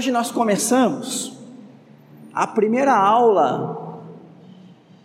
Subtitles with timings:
[0.00, 1.36] Hoje nós começamos
[2.32, 4.00] a primeira aula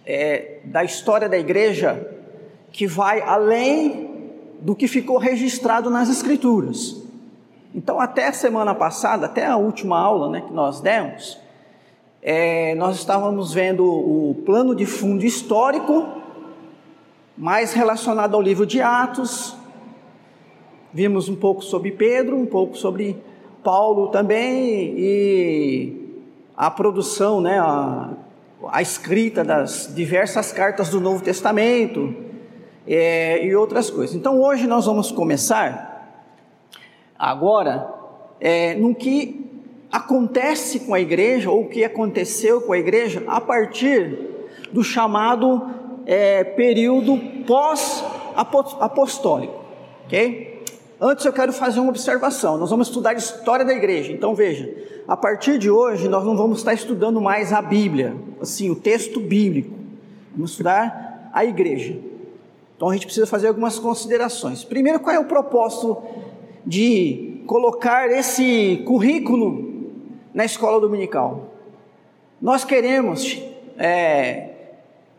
[0.05, 2.15] é, da história da igreja
[2.71, 4.31] que vai além
[4.61, 6.95] do que ficou registrado nas Escrituras.
[7.73, 11.37] Então, até a semana passada, até a última aula né, que nós demos,
[12.21, 16.07] é, nós estávamos vendo o plano de fundo histórico,
[17.37, 19.57] mais relacionado ao livro de Atos.
[20.93, 23.21] Vimos um pouco sobre Pedro, um pouco sobre
[23.65, 26.21] Paulo também e
[26.55, 28.11] a produção, né, a,
[28.67, 32.13] a escrita das diversas cartas do Novo Testamento
[32.87, 34.15] é, e outras coisas.
[34.15, 36.21] Então hoje nós vamos começar
[37.17, 37.91] agora
[38.39, 39.43] é, no que
[39.91, 44.29] acontece com a igreja ou o que aconteceu com a igreja a partir
[44.71, 45.71] do chamado
[46.05, 49.59] é, período pós-apostólico,
[50.05, 50.54] ok?
[51.07, 52.57] Antes eu quero fazer uma observação.
[52.57, 54.11] Nós vamos estudar história da igreja.
[54.11, 54.75] Então veja,
[55.07, 59.19] a partir de hoje nós não vamos estar estudando mais a Bíblia, assim, o texto
[59.19, 59.77] bíblico.
[60.31, 61.95] Vamos estudar a igreja.
[62.75, 64.63] Então a gente precisa fazer algumas considerações.
[64.63, 66.01] Primeiro, qual é o propósito
[66.65, 69.91] de colocar esse currículo
[70.33, 71.51] na escola dominical?
[72.41, 73.39] Nós queremos
[73.77, 74.49] é,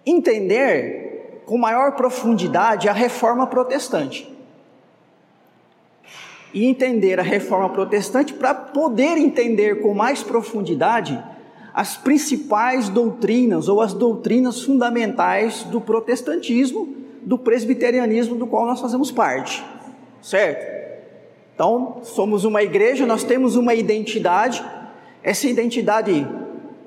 [0.05, 4.35] entender com maior profundidade a reforma protestante
[6.57, 11.23] e entender a reforma protestante para poder entender com mais profundidade
[11.75, 16.89] as principais doutrinas ou as doutrinas fundamentais do protestantismo,
[17.21, 19.63] do presbiterianismo do qual nós fazemos parte,
[20.23, 20.97] certo?
[21.55, 24.65] Então, somos uma igreja, nós temos uma identidade,
[25.23, 26.27] essa identidade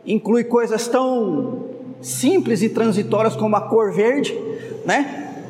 [0.03, 1.66] inclui coisas tão
[2.02, 4.36] simples e transitórias como a cor verde,
[4.84, 5.44] né?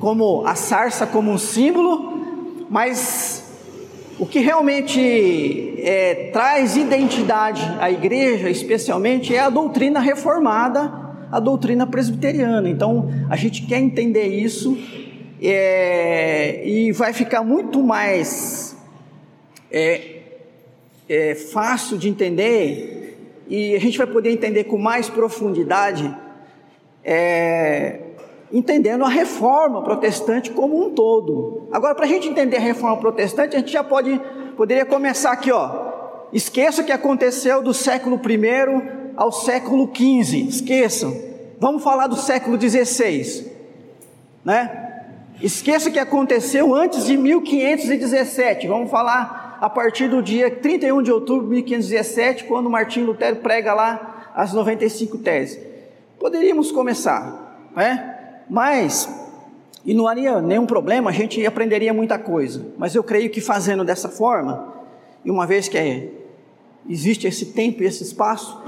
[0.00, 3.37] Como a sarça como um símbolo, mas
[4.18, 10.92] o que realmente é, traz identidade à igreja, especialmente, é a doutrina reformada,
[11.30, 12.68] a doutrina presbiteriana.
[12.68, 14.76] Então, a gente quer entender isso
[15.40, 18.76] é, e vai ficar muito mais
[19.70, 20.16] é,
[21.08, 23.16] é fácil de entender
[23.48, 26.14] e a gente vai poder entender com mais profundidade
[27.04, 28.00] é,
[28.52, 31.68] entendendo a reforma protestante como um todo.
[31.70, 34.20] Agora, para a gente entender a reforma protestante, a gente já pode,
[34.56, 35.88] poderia começar aqui, ó.
[36.32, 40.48] Esqueça o que aconteceu do século I ao século XV.
[40.48, 41.16] Esqueçam.
[41.58, 43.50] Vamos falar do século XVI,
[44.44, 44.84] né?
[45.40, 48.66] Esqueça o que aconteceu antes de 1517.
[48.66, 53.74] Vamos falar a partir do dia 31 de outubro de 1517, quando Martim Lutero prega
[53.74, 55.58] lá as 95 teses.
[56.18, 58.17] Poderíamos começar, né?
[58.48, 59.08] Mas,
[59.84, 62.66] e não haria nenhum problema, a gente aprenderia muita coisa.
[62.78, 64.74] Mas eu creio que fazendo dessa forma,
[65.24, 66.08] e uma vez que é,
[66.88, 68.60] existe esse tempo e esse espaço,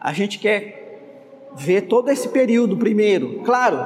[0.00, 3.40] a gente quer ver todo esse período primeiro.
[3.44, 3.78] Claro,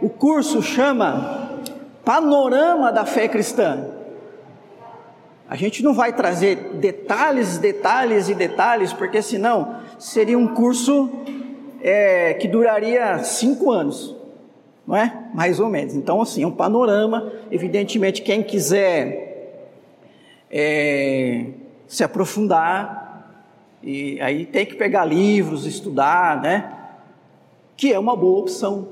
[0.00, 1.60] o curso chama
[2.04, 3.92] Panorama da Fé Cristã.
[5.48, 11.08] A gente não vai trazer detalhes, detalhes e detalhes, porque senão seria um curso
[11.80, 14.15] é, que duraria cinco anos
[14.86, 15.30] não é?
[15.34, 15.94] Mais ou menos.
[15.94, 17.32] Então, assim, é um panorama.
[17.50, 19.64] Evidentemente, quem quiser
[20.50, 21.46] é,
[21.88, 23.04] se aprofundar,
[23.82, 26.72] e aí tem que pegar livros, estudar, né?
[27.76, 28.88] Que é uma boa opção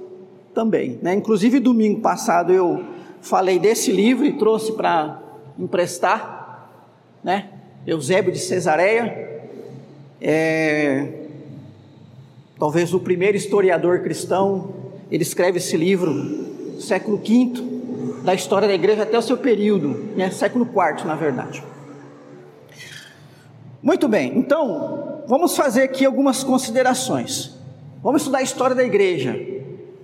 [0.53, 0.99] também.
[1.01, 1.15] Né?
[1.15, 2.85] Inclusive, domingo passado eu
[3.21, 5.21] falei desse livro e trouxe para
[5.59, 6.71] emprestar,
[7.23, 7.51] né?
[7.87, 9.43] Eusébio de Cesareia.
[10.21, 11.09] É,
[12.59, 17.53] talvez o primeiro historiador cristão ele escreve esse livro, século V,
[18.25, 20.31] da história da igreja até o seu período, né?
[20.31, 21.63] século IV, na verdade.
[23.83, 27.55] Muito bem, então, vamos fazer aqui algumas considerações.
[28.03, 29.39] Vamos estudar a história da igreja.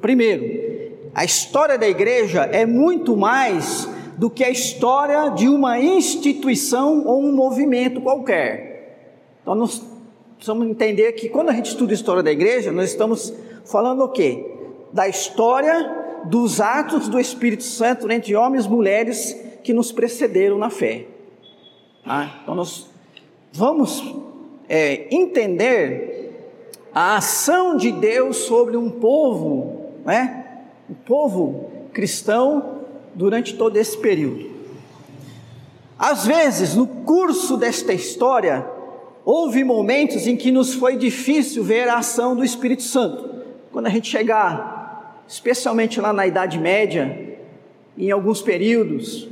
[0.00, 0.44] Primeiro,
[1.14, 3.88] a história da igreja é muito mais
[4.18, 8.70] do que a história de uma instituição ou um movimento qualquer.
[9.40, 9.82] Então, nós
[10.36, 13.32] precisamos entender que quando a gente estuda a história da igreja, nós estamos
[13.64, 14.49] falando o quê?
[14.92, 20.70] Da história dos atos do Espírito Santo entre homens e mulheres que nos precederam na
[20.70, 21.06] fé.
[22.04, 22.88] Ah, então nós
[23.52, 24.02] vamos
[24.68, 26.20] é, entender
[26.94, 30.44] a ação de Deus sobre um povo, né?
[30.88, 32.80] O povo cristão
[33.14, 34.50] durante todo esse período.
[35.98, 38.66] Às vezes, no curso desta história,
[39.24, 43.28] houve momentos em que nos foi difícil ver a ação do Espírito Santo.
[43.70, 44.79] Quando a gente chegar
[45.30, 47.38] especialmente lá na Idade Média,
[47.96, 49.28] em alguns períodos,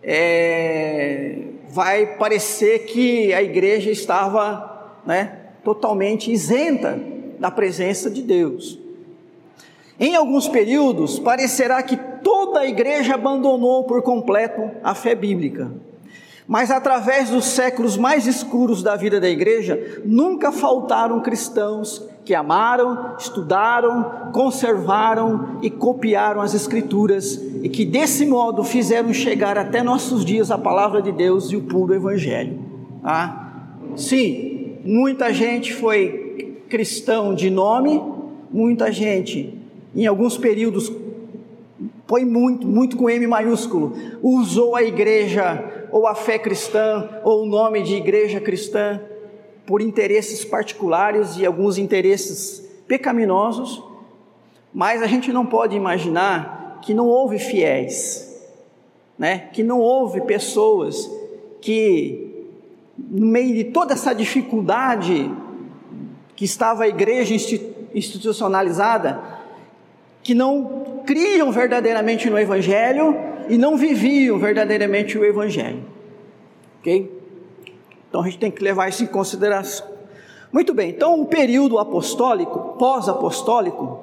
[0.00, 1.38] é,
[1.68, 7.00] vai parecer que a igreja estava né, totalmente isenta
[7.36, 8.78] da presença de Deus.
[9.98, 15.72] Em alguns períodos, parecerá que toda a igreja abandonou por completo a fé bíblica.
[16.46, 23.16] Mas através dos séculos mais escuros da vida da igreja, nunca faltaram cristãos que amaram,
[23.18, 30.48] estudaram, conservaram e copiaram as Escrituras e que desse modo fizeram chegar até nossos dias
[30.52, 32.56] a palavra de Deus e o puro Evangelho.
[33.02, 33.72] Tá?
[33.96, 38.00] Sim, muita gente foi cristão de nome,
[38.48, 39.52] muita gente
[39.92, 40.88] em alguns períodos,
[42.06, 43.92] põe muito, muito com M maiúsculo,
[44.22, 49.00] usou a igreja ou a fé cristã ou o nome de igreja cristã
[49.70, 53.80] por interesses particulares e alguns interesses pecaminosos,
[54.74, 58.36] mas a gente não pode imaginar que não houve fiéis,
[59.16, 59.48] né?
[59.52, 61.08] que não houve pessoas
[61.60, 62.48] que,
[62.98, 65.30] no meio de toda essa dificuldade
[66.34, 67.32] que estava a igreja
[67.94, 69.22] institucionalizada,
[70.20, 73.16] que não criam verdadeiramente no Evangelho
[73.48, 75.84] e não viviam verdadeiramente o Evangelho.
[76.80, 77.19] Ok?
[78.10, 79.86] Então a gente tem que levar isso em consideração.
[80.52, 84.00] Muito bem, então o período apostólico, pós-apostólico,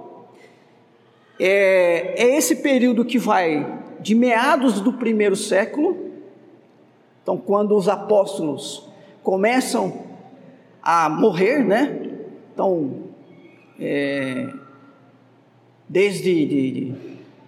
[1.37, 5.97] é, é esse período que vai de meados do primeiro século,
[7.21, 8.89] então quando os apóstolos
[9.21, 10.05] começam
[10.81, 11.99] a morrer, né?
[12.53, 13.03] Então,
[13.77, 14.47] é,
[15.89, 16.95] desde de, de,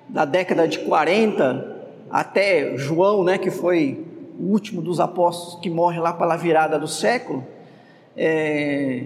[0.09, 1.77] da década de 40
[2.11, 4.08] até João, né, que foi
[4.39, 7.43] o último dos apóstolos que morre lá pela virada do século,
[8.15, 9.05] é,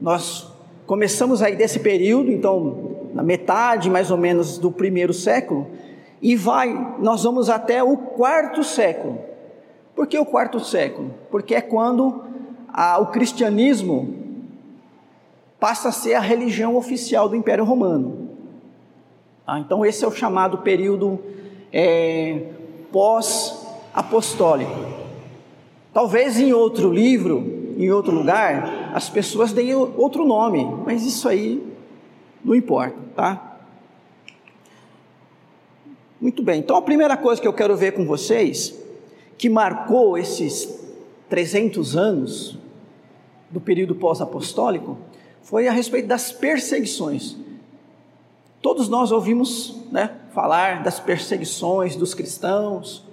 [0.00, 0.52] nós
[0.86, 5.68] começamos aí desse período, então na metade mais ou menos do primeiro século,
[6.20, 9.18] e vai, nós vamos até o quarto século.
[9.94, 11.12] Por que o quarto século?
[11.30, 12.24] Porque é quando
[12.68, 14.14] a, o cristianismo
[15.60, 18.30] passa a ser a religião oficial do Império Romano.
[19.46, 21.20] Ah, então, esse é o chamado período
[21.72, 22.42] é,
[23.92, 25.02] pós-apostólico.
[25.92, 31.62] Talvez em outro livro, em outro lugar, as pessoas deem outro nome, mas isso aí
[32.44, 33.58] não importa, tá?
[36.20, 38.74] Muito bem, então a primeira coisa que eu quero ver com vocês,
[39.36, 40.80] que marcou esses
[41.28, 42.58] 300 anos
[43.50, 44.96] do período pós-apostólico,
[45.42, 47.36] foi a respeito das perseguições.
[48.62, 53.04] Todos nós ouvimos né, falar das perseguições dos cristãos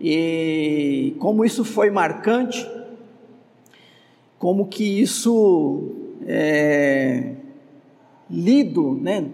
[0.00, 2.68] e como isso foi marcante,
[4.38, 5.90] como que isso
[6.26, 7.32] é,
[8.28, 9.26] lido né,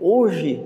[0.00, 0.62] hoje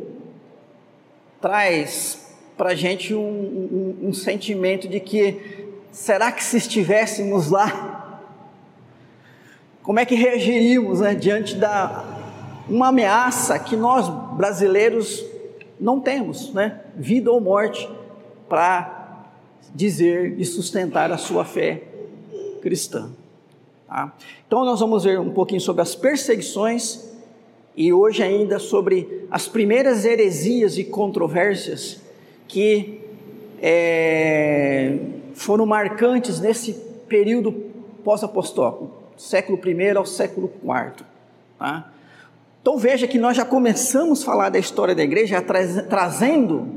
[1.40, 8.20] traz para a gente um, um, um sentimento de que será que se estivéssemos lá,
[9.82, 12.18] como é que reagiríamos né, diante da
[12.68, 15.24] uma ameaça que nós brasileiros
[15.80, 16.80] não temos, né?
[16.94, 17.88] Vida ou morte
[18.48, 18.99] para
[19.74, 21.82] dizer e sustentar a sua fé
[22.60, 23.10] cristã.
[23.86, 24.12] Tá?
[24.46, 27.10] Então nós vamos ver um pouquinho sobre as perseguições
[27.76, 32.00] e hoje ainda sobre as primeiras heresias e controvérsias
[32.46, 33.00] que
[33.62, 34.98] é,
[35.34, 36.72] foram marcantes nesse
[37.08, 37.52] período
[38.04, 41.04] pós-apostólico, século I ao século IV.
[41.58, 41.92] Tá?
[42.62, 46.68] Então veja que nós já começamos a falar da história da igreja trazendo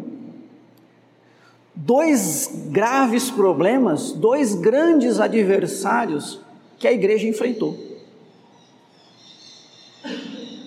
[1.76, 6.40] dois graves problemas, dois grandes adversários
[6.78, 7.78] que a igreja enfrentou.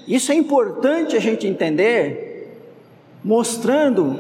[0.07, 2.61] Isso é importante a gente entender,
[3.23, 4.17] mostrando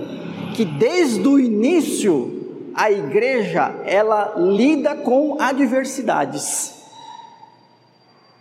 [0.55, 6.77] que desde o início a igreja ela lida com adversidades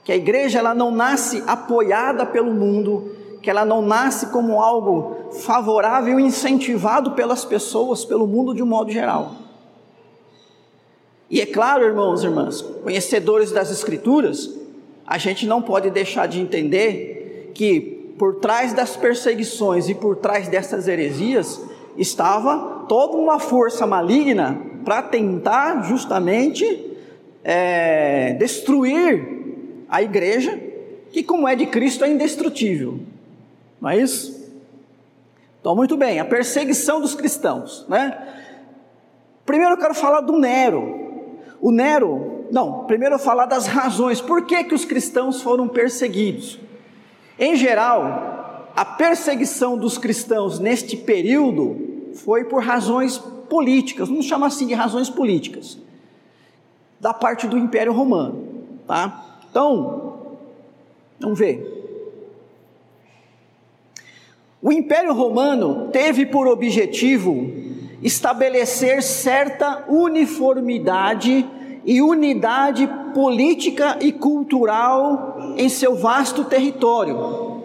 [0.06, 3.12] que a igreja ela não nasce apoiada pelo mundo,
[3.46, 8.66] que ela não nasce como algo favorável e incentivado pelas pessoas, pelo mundo de um
[8.66, 9.34] modo geral.
[11.30, 14.50] E é claro, irmãos e irmãs, conhecedores das Escrituras,
[15.06, 20.48] a gente não pode deixar de entender que por trás das perseguições e por trás
[20.48, 21.62] dessas heresias
[21.96, 26.98] estava toda uma força maligna para tentar justamente
[27.44, 30.60] é, destruir a igreja,
[31.12, 33.00] que como é de Cristo é indestrutível.
[33.86, 34.44] Não é isso?
[35.62, 38.18] Então, muito bem, a perseguição dos cristãos, né?
[39.46, 41.38] Primeiro eu quero falar do Nero.
[41.62, 46.58] O Nero, não, primeiro eu falar das razões, por que, que os cristãos foram perseguidos?
[47.38, 54.66] Em geral, a perseguição dos cristãos neste período foi por razões políticas, vamos chamar assim
[54.66, 55.78] de razões políticas.
[57.00, 59.38] da parte do Império Romano, tá?
[59.48, 60.38] Então,
[61.20, 61.85] vamos ver.
[64.66, 67.52] O Império Romano teve por objetivo
[68.02, 71.46] estabelecer certa uniformidade
[71.86, 77.62] e unidade política e cultural em seu vasto território.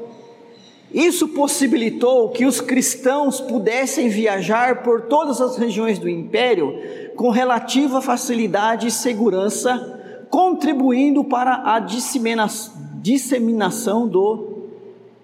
[0.93, 6.79] Isso possibilitou que os cristãos pudessem viajar por todas as regiões do império
[7.17, 14.69] com relativa facilidade e segurança, contribuindo para a disseminação do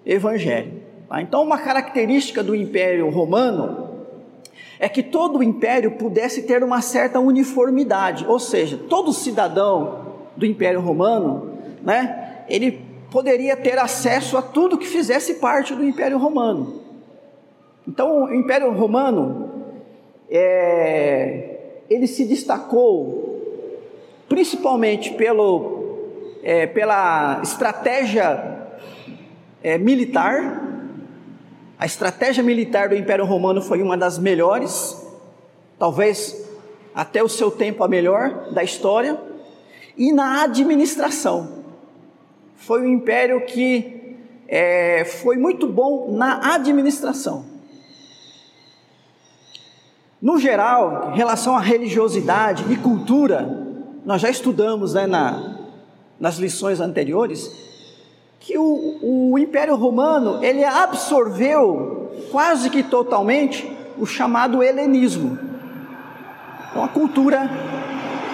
[0.03, 0.76] evangelho.
[1.07, 1.21] Tá?
[1.21, 3.87] Então, uma característica do Império Romano
[4.79, 10.45] é que todo o império pudesse ter uma certa uniformidade, ou seja, todo cidadão do
[10.45, 16.83] Império Romano, né, ele poderia ter acesso a tudo que fizesse parte do Império Romano.
[17.87, 19.49] Então, o Império Romano,
[20.29, 21.57] é,
[21.89, 23.35] ele se destacou
[24.27, 25.97] principalmente pelo,
[26.43, 28.67] é, pela estratégia
[29.63, 30.66] é, militar,
[31.79, 34.97] a estratégia militar do Império Romano foi uma das melhores,
[35.77, 36.47] talvez
[36.93, 39.19] até o seu tempo a melhor da história,
[39.95, 41.63] e na administração.
[42.55, 44.15] Foi um império que
[44.47, 47.45] é, foi muito bom na administração.
[50.19, 53.67] No geral, em relação à religiosidade e cultura,
[54.03, 55.59] nós já estudamos né, na,
[56.19, 57.66] nas lições anteriores,
[58.39, 65.37] que o, o Império Romano ele absorveu quase que totalmente o chamado helenismo,
[66.77, 67.49] então, a cultura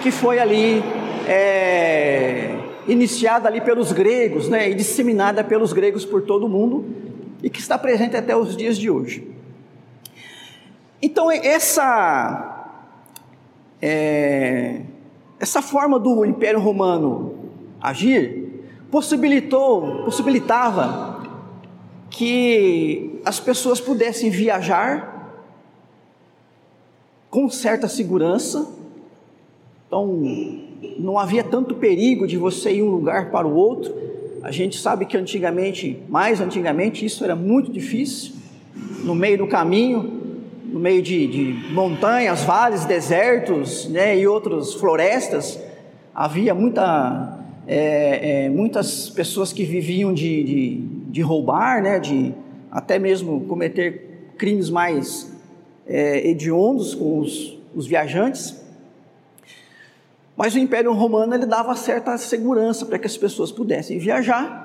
[0.02, 0.82] que foi ali
[1.26, 2.54] é,
[2.86, 6.84] iniciada ali pelos gregos, né, e disseminada pelos gregos por todo o mundo
[7.42, 9.26] e que está presente até os dias de hoje.
[11.00, 12.76] Então essa
[13.80, 14.82] é,
[15.40, 17.34] essa forma do Império Romano
[17.80, 18.43] agir
[18.94, 21.20] possibilitou, possibilitava
[22.08, 25.42] que as pessoas pudessem viajar
[27.28, 28.68] com certa segurança.
[29.88, 30.06] Então,
[30.96, 33.92] não havia tanto perigo de você ir um lugar para o outro.
[34.44, 38.34] A gente sabe que antigamente, mais antigamente, isso era muito difícil.
[39.02, 45.58] No meio do caminho, no meio de, de montanhas, vales, desertos né, e outras florestas,
[46.14, 50.76] havia muita é, é, muitas pessoas que viviam de, de,
[51.10, 52.34] de, roubar, né, de
[52.70, 55.32] até mesmo cometer crimes mais
[55.86, 58.62] é, hediondos com os, os viajantes.
[60.36, 64.64] Mas o Império Romano ele dava certa segurança para que as pessoas pudessem viajar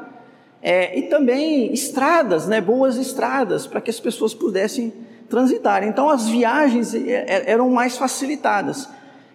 [0.61, 4.91] é, e também estradas, né, boas estradas para que as pessoas pudessem
[5.29, 5.83] transitar.
[5.83, 8.89] Então as viagens é, é, eram mais facilitadas.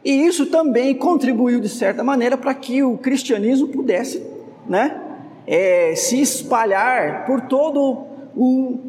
[0.05, 4.23] E isso também contribuiu, de certa maneira, para que o cristianismo pudesse
[4.69, 5.01] né,
[5.47, 8.05] é, se espalhar por todo
[8.37, 8.81] o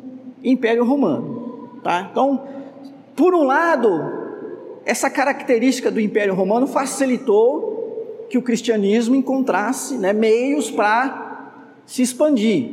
[0.43, 1.69] Império Romano.
[1.81, 2.09] Tá?
[2.11, 2.43] Então,
[3.15, 3.89] por um lado,
[4.85, 11.53] essa característica do Império Romano facilitou que o cristianismo encontrasse né, meios para
[11.85, 12.71] se expandir.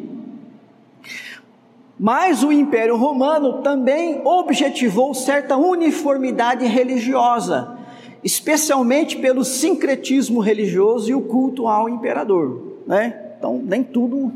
[1.97, 7.82] Mas o Império Romano também objetivou certa uniformidade religiosa
[8.23, 13.33] especialmente pelo sincretismo religioso e o culto ao imperador, né?
[13.39, 14.33] Então, nem tudo,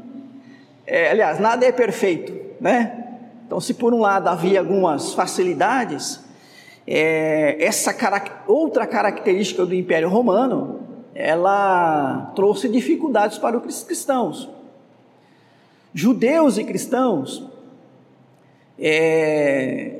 [0.86, 3.04] é, aliás, nada é perfeito, né?
[3.46, 6.20] Então, se por um lado havia algumas facilidades,
[6.86, 7.94] é, essa
[8.46, 10.80] outra característica do Império Romano,
[11.14, 14.48] ela trouxe dificuldades para os cristãos.
[15.94, 17.48] Judeus e cristãos
[18.78, 19.95] é,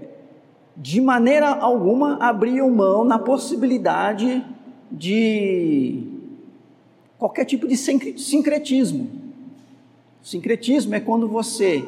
[0.76, 4.44] de maneira alguma abriam mão na possibilidade
[4.90, 6.02] de
[7.18, 9.08] qualquer tipo de sincretismo.
[10.22, 11.82] Sincretismo é quando você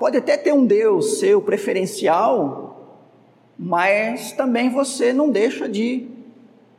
[0.00, 2.98] pode até ter um Deus seu preferencial,
[3.58, 6.08] mas também você não deixa de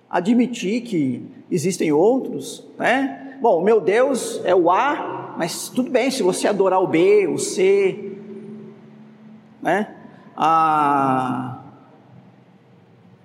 [0.10, 3.38] admitir que existem outros, né?
[3.42, 7.38] Bom, meu Deus é o A, mas tudo bem se você adorar o B, o
[7.38, 8.18] C,
[9.62, 9.96] né?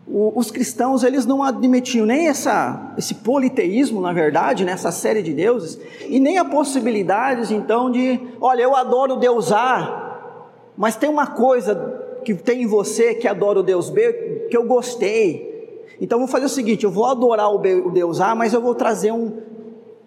[0.07, 5.79] Os cristãos eles não admitiam nem essa, esse politeísmo, na verdade, nessa série de deuses,
[6.09, 10.33] e nem a possibilidade, então, de, olha, eu adoro Deus A,
[10.77, 14.65] mas tem uma coisa que tem em você que adora o Deus B, que eu
[14.65, 15.87] gostei.
[16.01, 18.75] Então, vou fazer o seguinte: eu vou adorar o, o Deus A, mas eu vou
[18.75, 19.39] trazer um,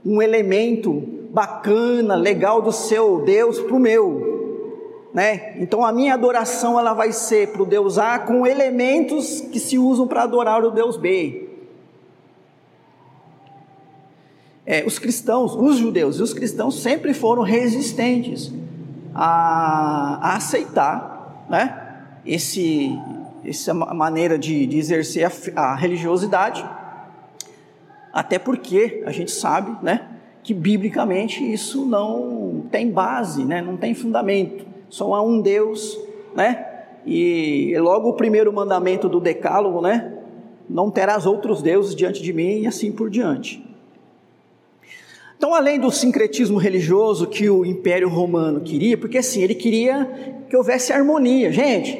[0.05, 4.26] um elemento bacana, legal do seu Deus para o meu
[5.13, 5.55] né?
[5.57, 9.77] Então a minha adoração ela vai ser para o Deus A com elementos que se
[9.77, 11.47] usam para adorar o Deus B.
[14.67, 18.51] é, os cristãos, os judeus e os cristãos sempre foram resistentes
[19.15, 22.91] a, a aceitar né, esse,
[23.45, 26.69] essa maneira de, de exercer a, a, religiosidade,
[28.11, 30.05] até porque a gente sabe né,
[30.43, 35.99] que biblicamente isso não tem base, né, não tem fundamento, só há um Deus,
[36.35, 36.65] né,
[37.05, 40.13] e logo o primeiro mandamento do decálogo, né,
[40.69, 43.65] não terás outros deuses diante de mim e assim por diante.
[45.37, 50.57] Então, além do sincretismo religioso que o Império Romano queria, porque assim, ele queria que
[50.57, 51.51] houvesse harmonia.
[51.51, 51.99] Gente,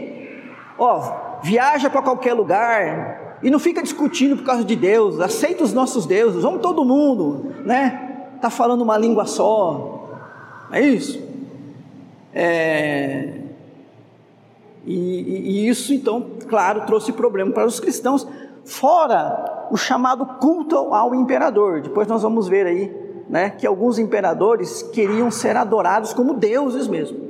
[0.77, 5.71] ó, viaja para qualquer lugar e não fica discutindo por causa de Deus, aceita os
[5.71, 8.31] nossos deuses, vamos todo mundo, né?
[8.41, 10.09] Tá falando uma língua só,
[10.71, 11.26] é isso?
[12.33, 13.33] É...
[14.85, 18.25] E, e isso, então, claro, trouxe problema para os cristãos,
[18.63, 21.81] fora o chamado culto ao imperador.
[21.81, 27.27] Depois nós vamos ver aí né, que alguns imperadores queriam ser adorados como deuses mesmo.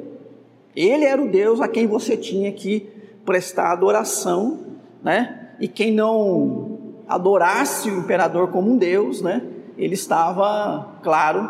[0.75, 2.87] Ele era o Deus a quem você tinha que
[3.25, 4.59] prestar adoração,
[5.03, 5.49] né?
[5.59, 6.77] E quem não
[7.07, 9.41] adorasse o imperador como um Deus, né?
[9.75, 11.49] Ele estava, claro,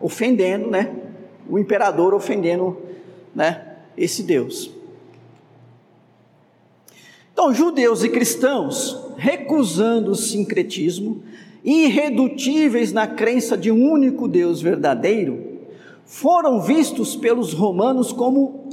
[0.00, 0.90] ofendendo, né?
[1.48, 2.76] O imperador ofendendo,
[3.34, 3.76] né?
[3.96, 4.70] Esse Deus.
[7.32, 11.22] Então, judeus e cristãos, recusando o sincretismo,
[11.64, 15.58] irredutíveis na crença de um único Deus verdadeiro,
[16.04, 18.66] foram vistos pelos romanos como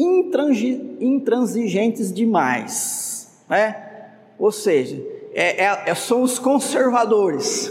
[1.00, 3.82] intransigentes demais, né?
[4.39, 7.70] Ou seja, é, é, é, são os conservadores,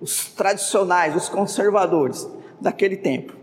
[0.00, 2.26] os tradicionais, os conservadores
[2.58, 3.35] daquele tempo.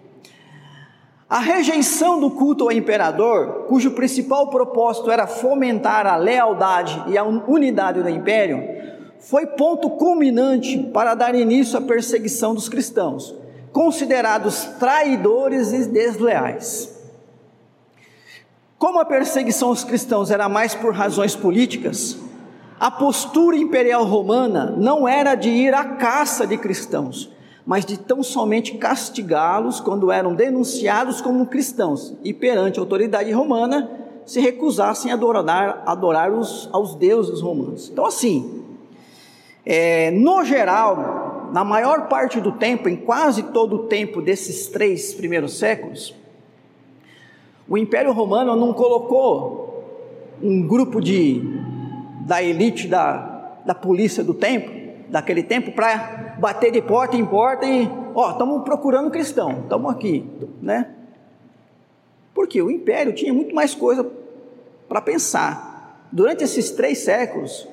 [1.33, 7.23] A rejeição do culto ao imperador, cujo principal propósito era fomentar a lealdade e a
[7.23, 8.63] unidade do império,
[9.17, 13.33] foi ponto culminante para dar início à perseguição dos cristãos,
[13.71, 17.01] considerados traidores e desleais.
[18.77, 22.15] Como a perseguição aos cristãos era mais por razões políticas,
[22.79, 27.32] a postura imperial romana não era de ir à caça de cristãos,
[27.65, 33.89] mas de tão somente castigá-los quando eram denunciados como cristãos e perante a autoridade romana
[34.25, 37.89] se recusassem a adorar, adorar os, aos deuses romanos.
[37.89, 38.63] Então, assim,
[39.65, 45.13] é, no geral, na maior parte do tempo, em quase todo o tempo desses três
[45.13, 46.15] primeiros séculos,
[47.67, 49.63] o Império Romano não colocou
[50.41, 51.41] um grupo de,
[52.21, 54.69] da elite da, da polícia do tempo,
[55.09, 60.29] daquele tempo, para bater de porta em porta e, ó, estamos procurando cristão, estamos aqui,
[60.61, 60.89] né?
[62.35, 64.05] Porque o Império tinha muito mais coisa
[64.89, 66.05] para pensar.
[66.11, 67.65] Durante esses três séculos,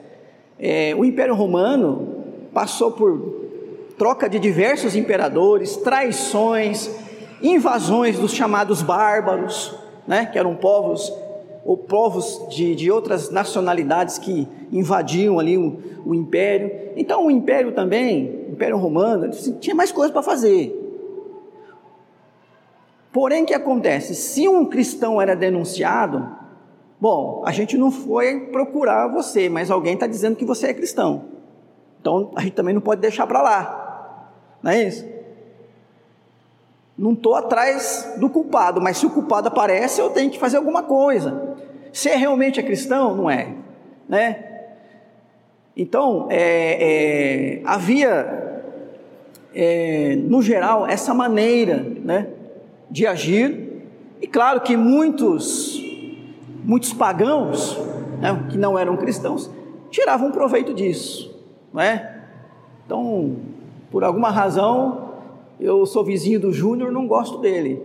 [0.57, 2.23] é, o Império Romano
[2.55, 3.41] passou por
[3.99, 6.89] troca de diversos imperadores, traições,
[7.43, 9.75] invasões dos chamados bárbaros,
[10.07, 11.13] né, que eram povos
[11.65, 16.71] ou povos de, de outras nacionalidades que invadiam ali o, o império.
[16.97, 20.77] Então o império também, o Império Romano, tinha mais coisas para fazer.
[23.13, 24.15] Porém, o que acontece?
[24.15, 26.41] Se um cristão era denunciado,
[27.01, 31.25] Bom, a gente não foi procurar você, mas alguém está dizendo que você é cristão.
[31.99, 34.31] Então a gente também não pode deixar para lá.
[34.63, 35.09] Não é isso?
[36.99, 40.83] Não estou atrás do culpado, mas se o culpado aparece, eu tenho que fazer alguma
[40.83, 41.50] coisa.
[41.93, 43.49] Se é realmente é cristão, não é.
[44.09, 44.45] Né?
[45.77, 48.65] Então, é, é, havia,
[49.55, 52.29] é, no geral, essa maneira né,
[52.91, 53.83] de agir,
[54.21, 55.91] e claro que muitos
[56.65, 57.79] muitos pagãos,
[58.21, 59.51] né, que não eram cristãos,
[59.91, 61.37] tiravam proveito disso,
[61.73, 62.21] não é?
[62.87, 63.37] Então,
[63.91, 65.11] por alguma razão,
[65.59, 67.83] eu sou vizinho do Júnior, não gosto dele,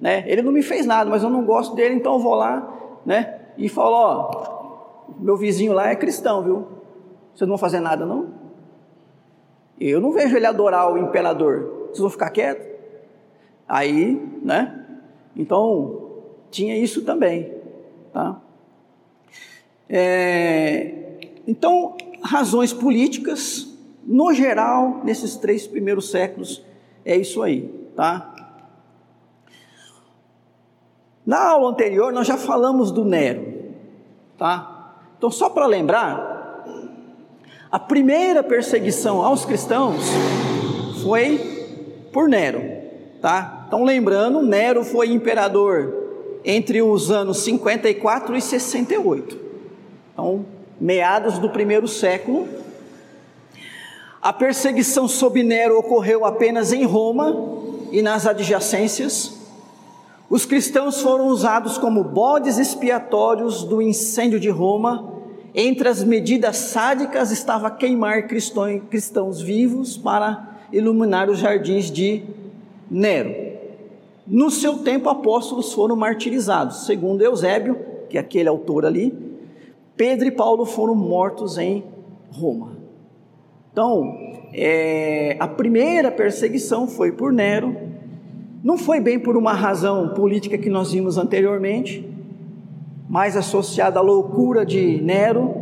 [0.00, 0.24] né?
[0.26, 3.40] Ele não me fez nada, mas eu não gosto dele, então eu vou lá, né?
[3.56, 6.68] E falo, ó, meu vizinho lá é cristão, viu?
[7.34, 8.28] Vocês não vão fazer nada, não?
[9.80, 11.86] Eu não vejo ele adorar o imperador.
[11.86, 12.66] Vocês vão ficar quietos?
[13.68, 14.86] Aí, né?
[15.36, 16.08] Então,
[16.50, 17.52] tinha isso também.
[18.12, 18.40] Tá?
[19.88, 23.68] É, então, razões políticas,
[24.04, 26.64] no geral, nesses três primeiros séculos,
[27.04, 27.72] é isso aí.
[27.94, 28.47] Tá?
[31.28, 33.52] Na aula anterior, nós já falamos do Nero.
[34.38, 34.94] Tá?
[35.18, 36.64] Então, só para lembrar,
[37.70, 40.06] a primeira perseguição aos cristãos
[41.02, 42.62] foi por Nero.
[43.20, 43.66] Tá?
[43.66, 45.92] Então, lembrando, Nero foi imperador
[46.46, 49.38] entre os anos 54 e 68.
[50.14, 50.46] Então,
[50.80, 52.48] meados do primeiro século.
[54.22, 57.36] A perseguição sob Nero ocorreu apenas em Roma
[57.92, 59.37] e nas adjacências.
[60.30, 65.14] Os cristãos foram usados como bodes expiatórios do incêndio de Roma.
[65.54, 72.22] Entre as medidas sádicas estava queimar cristãos vivos para iluminar os jardins de
[72.90, 73.34] Nero.
[74.26, 76.84] No seu tempo, apóstolos foram martirizados.
[76.84, 77.78] Segundo Eusébio,
[78.10, 79.16] que é aquele autor ali,
[79.96, 81.82] Pedro e Paulo foram mortos em
[82.30, 82.76] Roma.
[83.72, 84.14] Então,
[84.52, 87.74] é, a primeira perseguição foi por Nero,
[88.62, 92.08] não foi bem por uma razão política que nós vimos anteriormente,
[93.08, 95.54] mais associada à loucura de Nero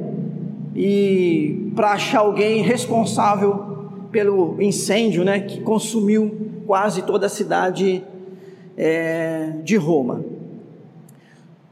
[0.74, 3.76] e para achar alguém responsável
[4.10, 6.34] pelo incêndio né, que consumiu
[6.66, 8.02] quase toda a cidade
[8.76, 10.24] é, de Roma.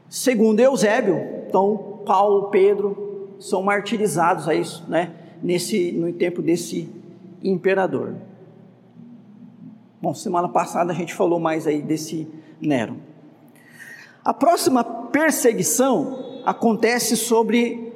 [0.07, 5.11] Segundo Eusébio, então Paulo, Pedro são martirizados a isso, né,
[5.41, 6.87] nesse no tempo desse
[7.43, 8.13] imperador.
[10.01, 12.27] Bom, semana passada a gente falou mais aí desse
[12.59, 12.97] Nero.
[14.23, 17.93] A próxima perseguição acontece sobre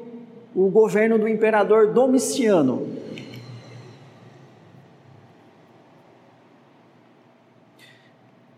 [0.55, 2.88] o governo do imperador Domiciano.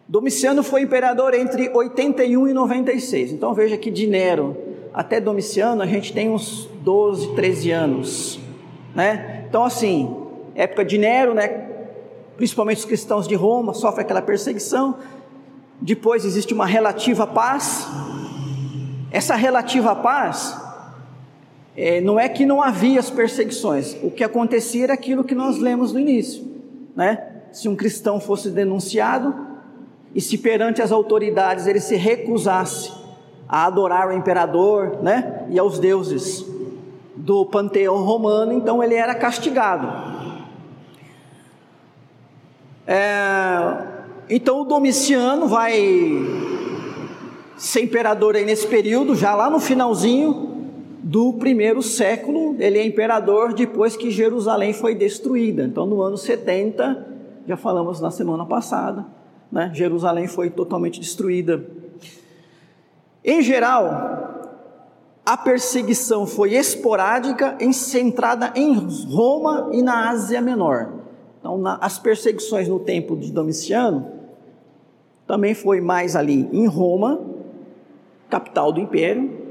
[0.07, 3.31] Domiciano foi imperador entre 81 e 96.
[3.31, 4.57] Então veja que de Nero
[4.93, 8.39] até Domiciano a gente tem uns 12, 13 anos,
[8.93, 9.45] né?
[9.47, 10.13] Então assim,
[10.53, 11.70] época de Nero, né?
[12.41, 14.95] Principalmente os cristãos de Roma sofrem aquela perseguição.
[15.79, 17.87] Depois existe uma relativa paz.
[19.11, 20.59] Essa relativa paz
[21.77, 23.95] é, não é que não havia as perseguições.
[24.01, 26.43] O que acontecia era aquilo que nós lemos no início,
[26.95, 27.43] né?
[27.51, 29.35] Se um cristão fosse denunciado,
[30.15, 32.91] e se perante as autoridades ele se recusasse
[33.47, 36.43] a adorar o imperador, né, e aos deuses
[37.15, 40.10] do panteão romano, então ele era castigado.
[42.87, 43.77] É,
[44.29, 45.71] então o Domiciano vai
[47.57, 50.49] ser imperador aí nesse período, já lá no finalzinho
[51.03, 55.63] do primeiro século, ele é imperador depois que Jerusalém foi destruída.
[55.63, 57.07] Então no ano 70,
[57.47, 59.05] já falamos na semana passada,
[59.51, 59.71] né?
[59.73, 61.63] Jerusalém foi totalmente destruída.
[63.23, 64.41] Em geral,
[65.25, 71.00] a perseguição foi esporádica, centrada em Roma e na Ásia Menor.
[71.41, 74.09] Então, na, as perseguições no tempo de Domiciano
[75.27, 77.19] também foi mais ali em Roma,
[78.29, 79.41] capital do império,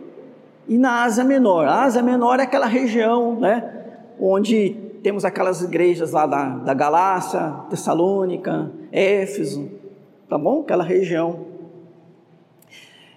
[0.69, 1.67] e na Ásia Menor.
[1.67, 3.87] A Ásia Menor é aquela região, né,
[4.19, 9.69] onde temos aquelas igrejas lá da, da Galácia, Tessalônica, Éfeso,
[10.29, 10.61] tá bom?
[10.61, 11.47] Aquela região.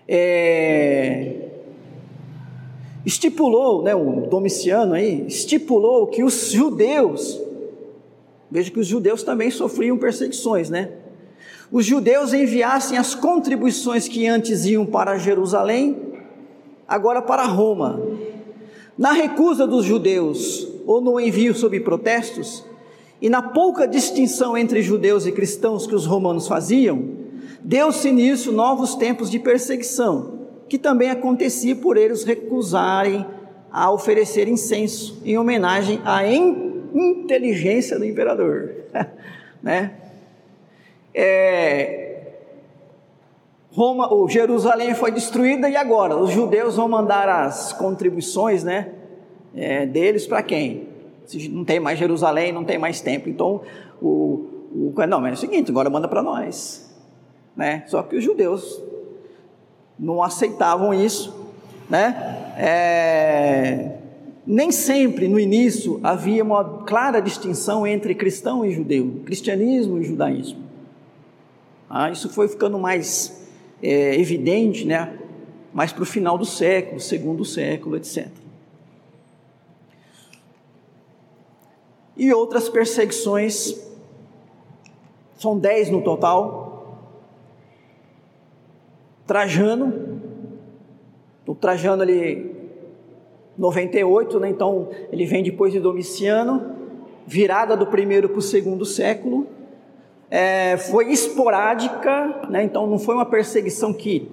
[0.08, 1.50] É,
[3.06, 7.40] estipulou, né, o Domiciano aí, estipulou que os judeus,
[8.54, 10.92] veja que os judeus também sofriam perseguições, né?
[11.72, 15.98] Os judeus enviassem as contribuições que antes iam para Jerusalém,
[16.88, 18.00] agora para Roma.
[18.96, 22.64] Na recusa dos judeus ou no envio sob protestos,
[23.20, 27.10] e na pouca distinção entre judeus e cristãos que os romanos faziam,
[27.64, 33.26] deu-se nisso novos tempos de perseguição, que também acontecia por eles recusarem
[33.72, 36.24] a oferecer incenso em homenagem à
[36.94, 38.72] inteligência do imperador,
[39.62, 39.92] né?
[41.14, 42.04] É,
[43.72, 48.90] Roma, ou Jerusalém foi destruída e agora os judeus vão mandar as contribuições, né,
[49.56, 50.94] é, deles para quem?
[51.50, 53.30] não tem mais Jerusalém, não tem mais templo.
[53.30, 53.62] Então,
[54.02, 56.94] o, o não, mas é o seguinte, agora manda para nós.
[57.56, 57.84] Né?
[57.88, 58.82] Só que os judeus
[59.98, 61.34] não aceitavam isso.
[61.90, 62.54] Né?
[62.58, 63.92] É,
[64.46, 70.64] nem sempre no início havia uma clara distinção entre cristão e judeu, cristianismo e judaísmo.
[71.90, 73.48] Ah, isso foi ficando mais
[73.82, 75.18] é, evidente, né?
[75.74, 78.28] mais para o final do século, segundo século, etc.
[82.16, 83.76] e outras perseguições,
[85.38, 87.00] são dez no total.
[89.26, 90.22] Trajano,
[91.46, 92.53] o Trajano ele
[93.58, 94.50] 98, né?
[94.50, 96.76] então ele vem depois de Domiciano,
[97.26, 99.48] virada do primeiro para o segundo século.
[100.30, 102.64] É, foi esporádica, né?
[102.64, 104.28] então não foi uma perseguição que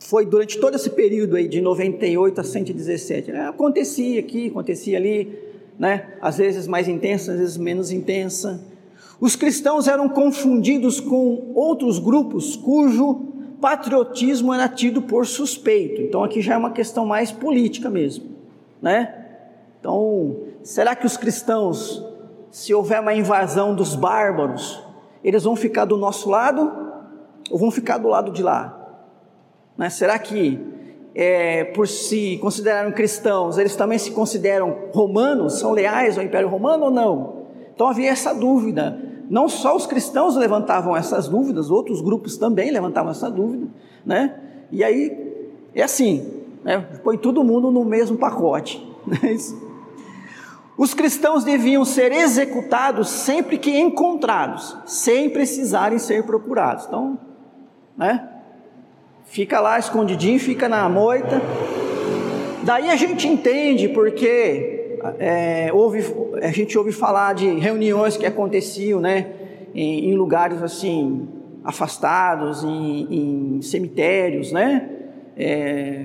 [0.00, 3.30] foi durante todo esse período aí de 98 a 117.
[3.30, 3.48] Né?
[3.48, 5.38] Acontecia aqui, acontecia ali,
[5.78, 6.14] né?
[6.20, 8.60] às vezes mais intensa, às vezes menos intensa.
[9.20, 16.00] Os cristãos eram confundidos com outros grupos cujo patriotismo era tido por suspeito.
[16.00, 18.26] Então aqui já é uma questão mais política mesmo,
[18.80, 19.14] né?
[19.80, 22.04] Então, será que os cristãos,
[22.50, 24.82] se houver uma invasão dos bárbaros,
[25.22, 26.72] eles vão ficar do nosso lado
[27.50, 28.74] ou vão ficar do lado de lá?
[29.76, 29.88] Né?
[29.88, 30.60] Será que,
[31.14, 36.86] é, por se considerarem cristãos, eles também se consideram romanos, são leais ao Império Romano
[36.86, 37.46] ou não?
[37.72, 39.07] Então havia essa dúvida.
[39.28, 43.66] Não só os cristãos levantavam essas dúvidas, outros grupos também levantavam essa dúvida,
[44.04, 44.34] né?
[44.72, 45.28] E aí
[45.74, 46.78] é assim, né?
[47.02, 48.86] põe todo mundo no mesmo pacote.
[49.08, 49.36] Né?
[50.76, 56.84] Os cristãos deviam ser executados sempre que encontrados, sem precisarem ser procurados.
[56.86, 57.18] Então,
[57.96, 58.28] né?
[59.24, 61.42] Fica lá escondidinho, fica na moita.
[62.62, 64.77] Daí a gente entende porque
[65.18, 65.70] é,
[66.42, 69.26] a gente ouve falar de reuniões que aconteciam, né?
[69.74, 71.28] Em, em lugares assim
[71.64, 74.88] afastados, em, em cemitérios, né?
[75.36, 76.04] É,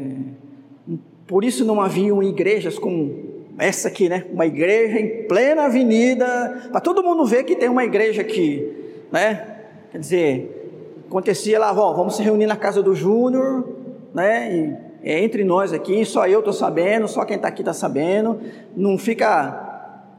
[1.25, 4.25] por isso não haviam igrejas como essa aqui, né?
[4.31, 8.71] Uma igreja em plena avenida, para todo mundo ver que tem uma igreja aqui,
[9.11, 9.47] né?
[9.91, 13.67] Quer dizer, acontecia lá, ó, vamos se reunir na casa do Júnior,
[14.13, 14.53] né?
[14.53, 18.39] E é entre nós aqui, só eu estou sabendo, só quem está aqui está sabendo.
[18.73, 19.73] Não fica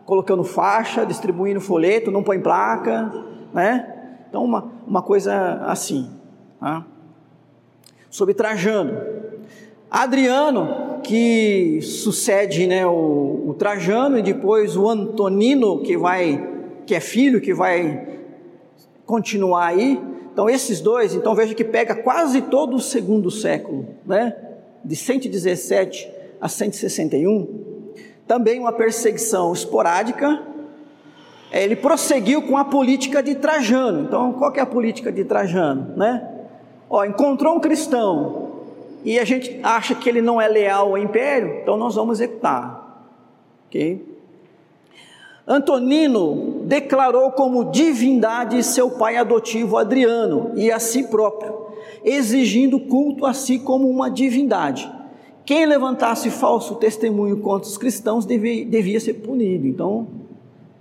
[0.05, 3.11] colocando faixa, distribuindo folheto, não põe placa,
[3.55, 3.91] né?
[4.29, 6.11] Então, uma, uma coisa assim.
[6.61, 6.85] Tá?
[8.11, 8.95] Sobre Trajano.
[9.91, 16.47] Adriano, que sucede né, o, o, Trajano, e depois o Antonino, que vai,
[16.85, 18.19] que é filho, que vai
[19.07, 19.99] continuar aí.
[20.31, 24.44] Então, esses dois, então veja que pega quase todo o segundo século, né?
[24.85, 27.65] De 117 a 161.
[28.27, 30.43] Também uma perseguição esporádica.
[31.51, 34.05] Ele prosseguiu com a política de Trajano.
[34.05, 36.31] Então, qual que é a política de Trajano, né?
[36.91, 38.45] Ó, encontrou um cristão,
[39.05, 43.05] e a gente acha que ele não é leal ao império, então nós vamos executar.
[43.67, 44.15] Ok?
[45.47, 51.64] Antonino declarou como divindade seu pai adotivo Adriano e a si próprio,
[52.05, 54.91] exigindo culto a si como uma divindade.
[55.45, 59.67] Quem levantasse falso testemunho contra os cristãos devia, devia ser punido.
[59.67, 60.07] Então,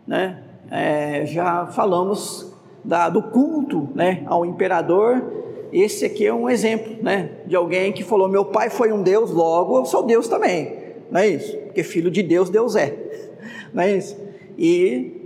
[0.08, 6.98] né, é, já falamos da, do culto né, ao imperador esse aqui é um exemplo,
[7.02, 10.72] né, de alguém que falou: meu pai foi um Deus, logo eu sou Deus também.
[11.10, 11.58] Não é isso?
[11.58, 12.96] Porque filho de Deus, Deus é.
[13.74, 14.16] Não é isso?
[14.56, 15.23] E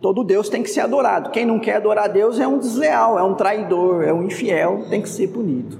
[0.00, 1.30] todo Deus tem que ser adorado.
[1.30, 5.02] Quem não quer adorar Deus é um desleal, é um traidor, é um infiel, tem
[5.02, 5.78] que ser punido.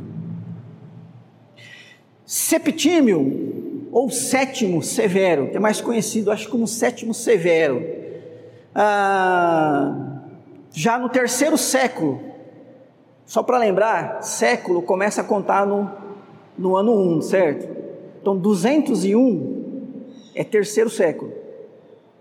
[2.24, 7.84] Septímio, ou sétimo severo, que é mais conhecido, acho como sétimo severo.
[8.74, 10.20] Ah,
[10.72, 12.20] já no terceiro século,
[13.24, 15.90] só para lembrar, século começa a contar no,
[16.56, 17.68] no ano 1, certo?
[18.20, 19.58] Então 201
[20.34, 21.37] é terceiro século.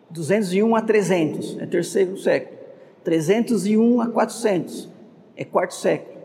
[0.09, 2.57] 201 a 300 é terceiro século.
[3.03, 4.89] 301 a 400
[5.35, 6.17] é quarto século.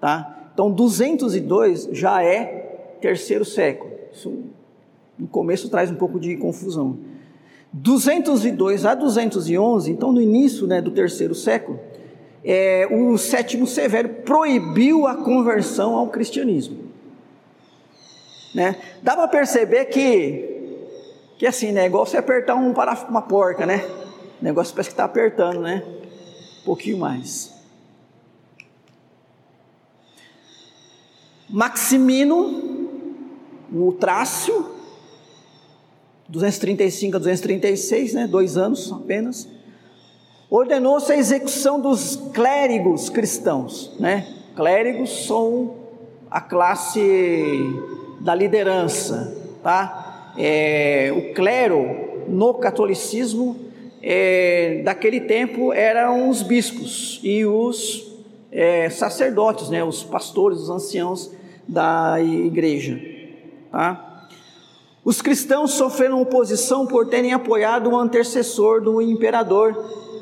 [0.00, 0.50] Tá?
[0.52, 3.90] Então 202 já é terceiro século.
[4.12, 4.44] Isso
[5.18, 6.98] no começo traz um pouco de confusão.
[7.72, 11.78] 202 a 211, então no início né, do terceiro século,
[12.44, 16.78] é, o sétimo severo proibiu a conversão ao cristianismo.
[18.54, 18.76] Né?
[19.02, 20.55] Dá para perceber que,
[21.38, 23.84] que assim, né, igual você apertar um para uma porca, né?
[24.40, 25.82] O negócio parece que está apertando, né?
[26.62, 27.54] Um pouquinho mais.
[31.48, 32.88] Maximino,
[33.72, 34.74] o Trácio,
[36.28, 38.26] 235 a 236, né?
[38.26, 39.48] Dois anos apenas
[40.50, 44.26] ordenou-se a execução dos clérigos cristãos, né?
[44.54, 45.74] Clérigos são
[46.30, 47.00] a classe
[48.20, 50.05] da liderança, tá?
[50.38, 53.56] É, o clero no catolicismo
[54.02, 58.06] é, daquele tempo eram os bispos e os
[58.52, 59.82] é, sacerdotes, né?
[59.82, 61.30] Os pastores, os anciãos
[61.66, 63.00] da igreja,
[63.70, 64.28] tá?
[65.04, 69.72] Os cristãos sofreram oposição por terem apoiado o antecessor do imperador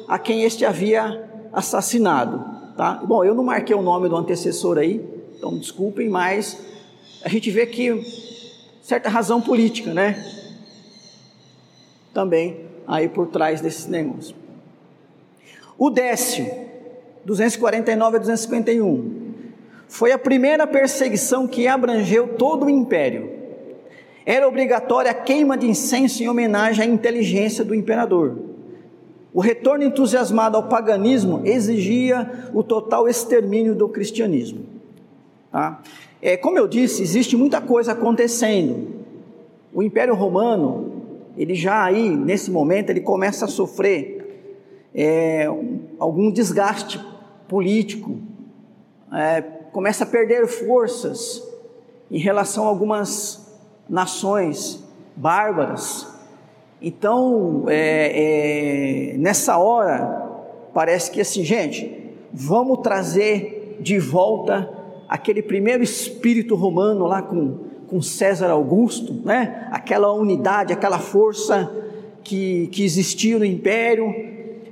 [0.07, 2.44] a quem este havia assassinado.
[2.77, 3.00] Tá?
[3.03, 5.03] Bom, eu não marquei o nome do antecessor aí,
[5.38, 6.59] então desculpem, mas
[7.24, 8.34] a gente vê que
[8.85, 10.23] certa razão política, né?
[12.12, 14.35] Também aí por trás desses negócios.
[15.79, 16.47] O Décio,
[17.25, 19.25] 249 a 251,
[19.88, 23.33] foi a primeira perseguição que abrangeu todo o império.
[24.27, 28.38] Era obrigatória a queima de incenso em homenagem à inteligência do imperador.
[29.33, 34.66] O retorno entusiasmado ao paganismo exigia o total extermínio do cristianismo.
[35.51, 35.81] Tá?
[36.24, 39.04] É, como eu disse, existe muita coisa acontecendo.
[39.74, 41.02] O Império Romano
[41.37, 44.48] ele já aí, nesse momento, ele começa a sofrer
[44.94, 45.46] é,
[45.98, 46.98] algum desgaste
[47.46, 48.16] político,
[49.12, 51.46] é, começa a perder forças
[52.10, 53.54] em relação a algumas
[53.87, 54.82] nações
[55.14, 56.06] bárbaras.
[56.80, 60.26] Então, é, é, nessa hora,
[60.72, 68.01] parece que assim, gente, vamos trazer de volta aquele primeiro espírito romano lá com, com
[68.03, 69.69] César Augusto, né?
[69.71, 71.71] aquela unidade, aquela força
[72.23, 74.14] que, que existia no império,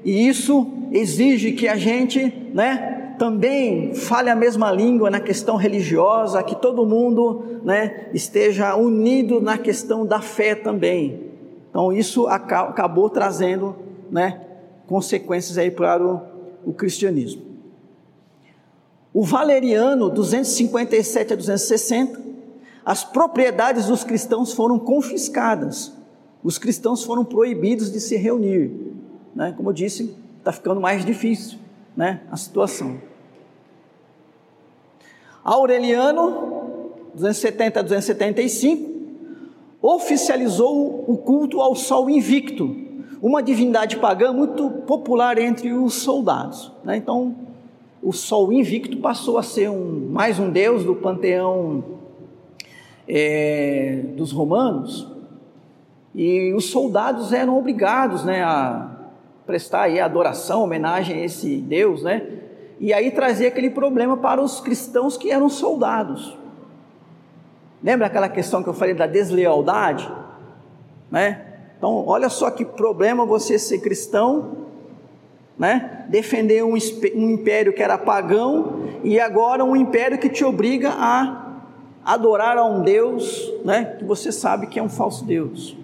[0.04, 6.42] e isso exige que a gente, né, também fale a mesma língua na questão religiosa,
[6.42, 11.30] que todo mundo, né, esteja unido na questão da fé também.
[11.70, 13.76] Então isso acabou trazendo,
[14.10, 14.40] né,
[14.86, 16.20] consequências aí para o,
[16.66, 17.51] o cristianismo.
[19.12, 22.20] O Valeriano, 257 a 260,
[22.84, 25.92] as propriedades dos cristãos foram confiscadas.
[26.42, 28.92] Os cristãos foram proibidos de se reunir
[29.34, 29.52] né?
[29.56, 31.58] Como eu disse, está ficando mais difícil,
[31.96, 32.20] né?
[32.30, 33.00] A situação.
[35.42, 38.92] Aureliano, 270 a 275,
[39.80, 42.76] oficializou o culto ao sol invicto,
[43.20, 46.70] uma divindade pagã muito popular entre os soldados.
[46.84, 46.96] Né?
[46.96, 47.34] Então,
[48.02, 51.84] o sol invicto passou a ser um, mais um deus do panteão
[53.08, 55.06] é, dos romanos,
[56.14, 58.90] e os soldados eram obrigados né, a
[59.46, 62.26] prestar aí adoração, homenagem a esse Deus, né?
[62.78, 66.36] E aí trazia aquele problema para os cristãos que eram soldados.
[67.82, 70.10] Lembra aquela questão que eu falei da deslealdade?
[71.10, 71.44] Né?
[71.78, 74.61] Então, olha só que problema você ser cristão,
[75.62, 76.06] né?
[76.08, 76.74] Defender um,
[77.14, 81.60] um império que era pagão e agora um império que te obriga a
[82.04, 83.96] adorar a um Deus, né?
[83.96, 85.76] Que você sabe que é um falso Deus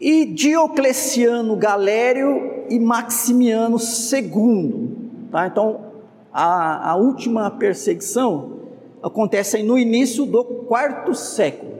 [0.00, 4.90] e Diocleciano Galério e Maximiano II.
[5.30, 5.46] Tá?
[5.46, 5.80] Então,
[6.32, 8.60] a, a última perseguição
[9.02, 11.76] acontece no início do quarto século.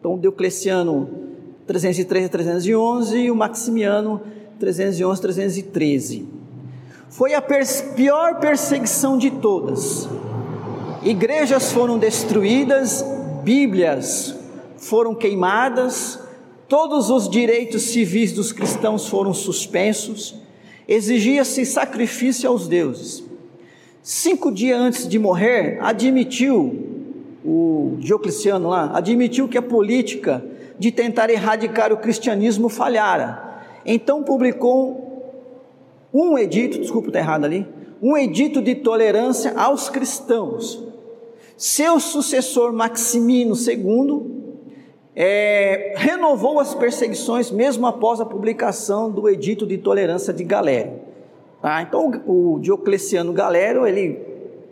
[0.00, 1.27] Então, Diocleciano
[1.68, 4.20] 303 a 311 e o Maximiano
[4.58, 6.28] 311 313.
[7.08, 10.08] Foi a pior perseguição de todas.
[11.04, 13.04] Igrejas foram destruídas,
[13.44, 14.34] Bíblias
[14.76, 16.18] foram queimadas,
[16.68, 20.34] Todos os direitos civis dos cristãos foram suspensos,
[20.86, 23.24] exigia-se sacrifício aos deuses.
[24.02, 30.44] Cinco dias antes de morrer, admitiu, o Diocleciano lá, admitiu que a política
[30.78, 33.62] de tentar erradicar o cristianismo falhara.
[33.84, 35.08] Então publicou
[36.12, 37.66] um edito, desculpa estar errado ali,
[38.02, 40.82] um edito de tolerância aos cristãos.
[41.56, 44.38] Seu sucessor Maximino II
[45.20, 51.00] é, renovou as perseguições mesmo após a publicação do Edito de Tolerância de Galério.
[51.60, 51.82] Tá?
[51.82, 54.20] Então, o Diocleciano Galério ele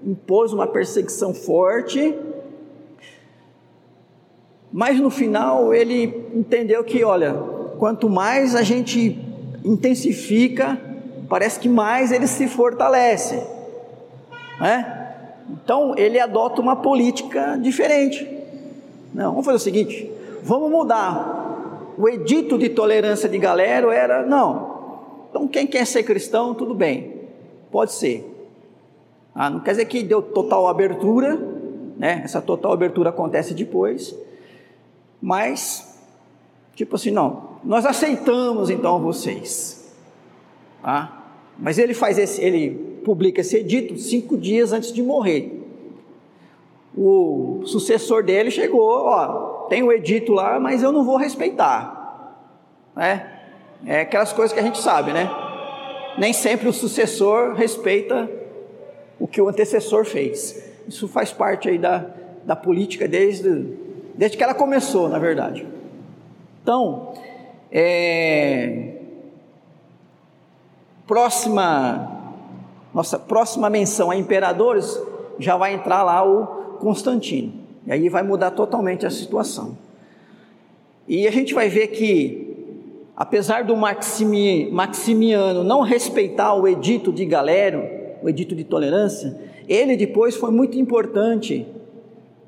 [0.04, 2.14] impôs uma perseguição forte,
[4.72, 7.35] mas no final ele entendeu que, olha,
[7.79, 9.18] quanto mais a gente
[9.64, 10.81] intensifica,
[11.29, 13.42] parece que mais ele se fortalece.
[14.61, 15.14] Né?
[15.50, 18.29] Então ele adota uma política diferente.
[19.14, 20.11] Não, vamos fazer o seguinte:
[20.42, 21.44] vamos mudar.
[21.98, 24.76] O edito de tolerância de Galero era, não,
[25.31, 27.22] então quem quer ser cristão, tudo bem,
[27.70, 28.24] pode ser.
[29.35, 31.38] Ah, não quer dizer que deu total abertura,
[31.96, 32.20] né?
[32.24, 34.14] essa total abertura acontece depois,
[35.20, 35.98] mas,
[36.74, 39.92] tipo assim, não, nós aceitamos então vocês.
[40.83, 41.22] Ah,
[41.59, 42.70] mas ele faz esse, ele
[43.05, 45.62] publica esse edito cinco dias antes de morrer.
[46.96, 51.97] O sucessor dele chegou, ó, tem o edito lá, mas eu não vou respeitar.
[52.95, 53.32] Né?
[53.84, 55.30] É aquelas coisas que a gente sabe, né?
[56.18, 58.30] Nem sempre o sucessor respeita
[59.18, 60.62] o que o antecessor fez.
[60.88, 62.11] Isso faz parte aí da,
[62.45, 63.49] da política desde,
[64.16, 65.66] desde que ela começou, na verdade.
[66.62, 67.12] Então,
[67.70, 68.94] é,
[71.06, 72.32] próxima,
[72.92, 75.00] nossa próxima menção a imperadores
[75.38, 76.46] já vai entrar lá o
[76.78, 77.52] Constantino.
[77.86, 79.78] E aí vai mudar totalmente a situação.
[81.06, 82.56] E a gente vai ver que,
[83.16, 87.84] apesar do Maximi, Maximiano não respeitar o edito de Galério,
[88.22, 89.38] o edito de tolerância,
[89.68, 91.66] ele depois foi muito importante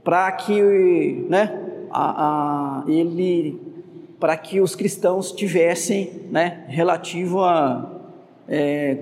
[0.09, 1.55] para que, né,
[1.91, 3.61] a, a, ele,
[4.19, 8.01] para que os cristãos tivessem, né, relativo a
[8.49, 8.97] é,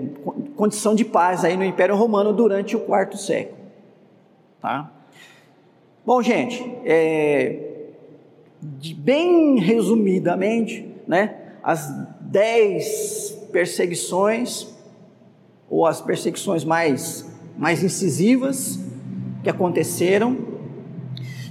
[0.56, 3.56] condição de paz aí no Império Romano durante o quarto século,
[4.60, 4.90] tá?
[6.04, 7.84] Bom, gente, é,
[8.60, 11.88] de, bem resumidamente, né, as
[12.20, 14.74] dez perseguições,
[15.70, 18.80] ou as perseguições mais, mais incisivas
[19.44, 20.55] que aconteceram,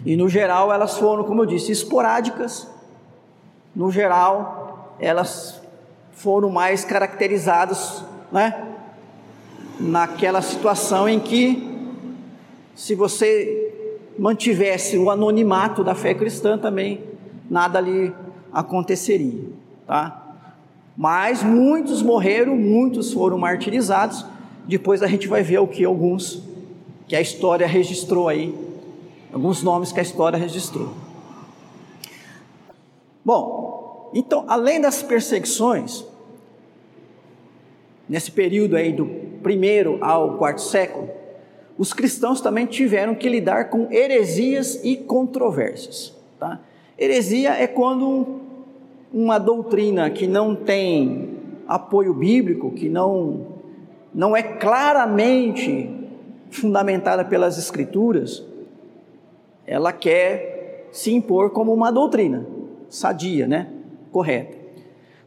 [0.05, 2.67] e no geral elas foram, como eu disse, esporádicas,
[3.75, 5.61] no geral elas
[6.13, 8.65] foram mais caracterizadas, né,
[9.79, 11.67] naquela situação em que,
[12.75, 13.73] se você
[14.17, 17.03] mantivesse o anonimato da fé cristã, também
[17.49, 18.13] nada ali
[18.53, 19.49] aconteceria,
[19.85, 20.21] tá?
[20.95, 24.25] Mas muitos morreram, muitos foram martirizados.
[24.65, 26.41] Depois a gente vai ver o que alguns
[27.05, 28.55] que a história registrou aí,
[29.35, 30.93] alguns nomes que a história registrou.
[33.23, 36.05] Bom, então, além das perseguições,
[38.07, 39.05] nesse período aí do
[39.43, 41.09] primeiro ao quarto século,
[41.77, 46.15] os cristãos também tiveram que lidar com heresias e controvérsias.
[46.39, 46.61] Tá?
[46.97, 48.39] Heresia é quando
[49.13, 53.47] uma doutrina que não tem apoio bíblico, que não,
[54.13, 55.89] não é claramente
[56.49, 58.41] fundamentada pelas Escrituras,
[59.67, 62.45] ela quer se impor como uma doutrina
[62.89, 63.67] sadia, né?
[64.15, 64.57] correta.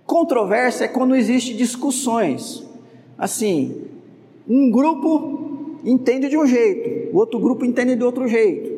[0.07, 2.67] Controvérsia é quando existe discussões.
[3.19, 3.83] Assim,
[4.49, 8.71] um grupo entende de um jeito, o outro grupo entende de outro jeito,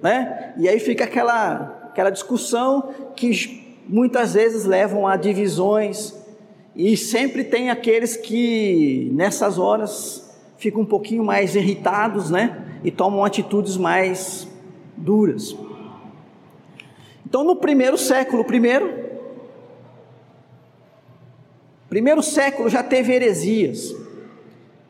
[0.00, 0.54] né?
[0.56, 6.14] E aí fica aquela aquela discussão que muitas vezes levam a divisões
[6.74, 12.78] e sempre tem aqueles que nessas horas ficam um pouquinho mais irritados, né?
[12.84, 14.46] E tomam atitudes mais
[14.96, 15.56] duras.
[17.24, 19.04] Então, no primeiro século, primeiro,
[21.88, 23.94] primeiro século já teve heresias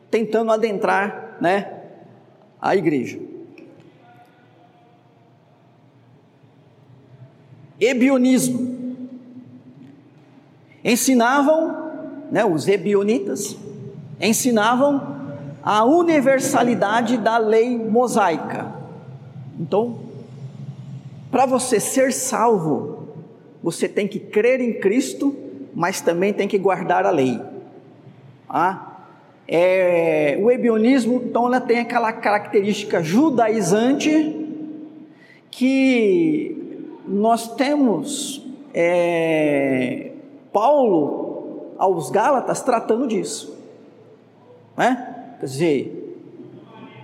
[0.09, 1.81] tentando adentrar, né,
[2.61, 3.19] a igreja.
[7.79, 8.77] Ebionismo.
[10.83, 13.57] Ensinavam, né, os ebionitas,
[14.21, 15.17] ensinavam
[15.61, 18.76] a universalidade da lei mosaica.
[19.59, 19.99] Então,
[21.31, 23.07] para você ser salvo,
[23.61, 25.35] você tem que crer em Cristo,
[25.73, 27.39] mas também tem que guardar a lei.
[28.49, 28.97] Ah,
[29.47, 34.45] é, o ebionismo, então, ela tem aquela característica judaizante
[35.49, 40.11] que nós temos é,
[40.51, 43.57] Paulo aos Gálatas tratando disso,
[44.75, 45.35] né?
[45.39, 46.17] Quer dizer,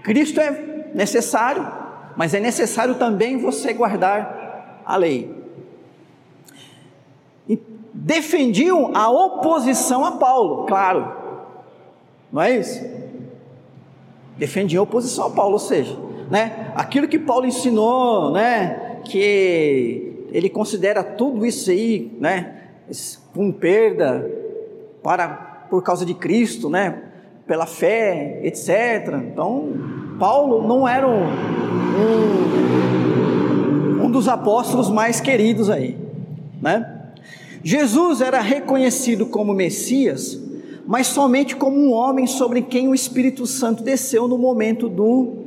[0.04, 1.66] Cristo é necessário,
[2.16, 5.34] mas é necessário também você guardar a lei.
[7.47, 7.59] E
[7.93, 11.11] defendiam a oposição a Paulo, claro,
[12.32, 12.84] não é isso?
[14.38, 15.95] Defendia a oposição a Paulo, ou seja,
[16.30, 22.61] né, aquilo que Paulo ensinou, né, que ele considera tudo isso aí, né,
[23.34, 24.30] com perda
[25.03, 27.03] para por causa de Cristo, né,
[27.47, 29.20] pela fé, etc.
[29.32, 29.74] Então,
[30.20, 31.26] Paulo não era um,
[34.01, 35.97] um, um dos apóstolos mais queridos aí,
[36.61, 36.89] né?
[37.64, 40.43] Jesus era reconhecido como Messias
[40.86, 45.43] mas somente como um homem sobre quem o Espírito Santo desceu no momento do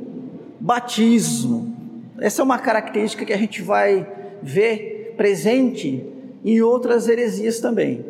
[0.59, 1.75] batismo.
[2.19, 4.07] Essa é uma característica que a gente vai
[4.41, 6.03] ver presente
[6.43, 8.05] em outras heresias também.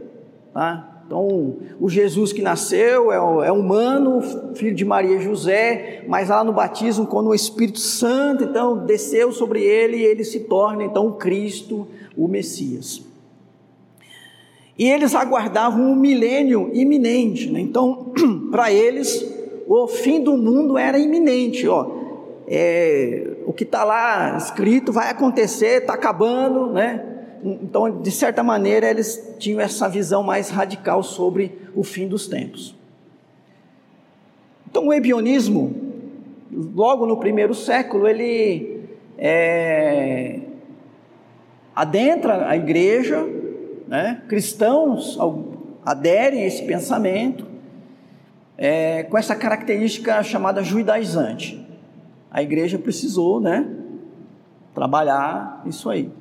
[0.53, 0.96] Tá?
[1.07, 4.21] Então, o Jesus que nasceu é, é humano,
[4.55, 9.31] filho de Maria e José, mas lá no batismo, quando o Espírito Santo então desceu
[9.31, 11.87] sobre ele, ele se torna então o Cristo,
[12.17, 13.01] o Messias.
[14.77, 17.49] E eles aguardavam um milênio iminente.
[17.49, 17.61] Né?
[17.61, 18.11] Então,
[18.51, 19.25] para eles,
[19.65, 21.65] o fim do mundo era iminente.
[21.69, 21.89] Ó.
[22.45, 26.67] É, o que está lá escrito vai acontecer, está acabando.
[26.73, 27.16] Né?
[27.61, 32.75] Então, de certa maneira, eles tinham essa visão mais radical sobre o fim dos tempos.
[34.69, 35.75] Então, o ebionismo,
[36.51, 38.81] logo no primeiro século, ele
[39.17, 40.39] é,
[41.75, 43.25] adentra a igreja
[43.87, 44.21] né?
[44.27, 45.17] cristãos
[45.85, 47.47] aderem a esse pensamento
[48.57, 51.65] é, com essa característica chamada judaizante.
[52.29, 53.65] A igreja precisou né,
[54.73, 56.11] trabalhar isso aí.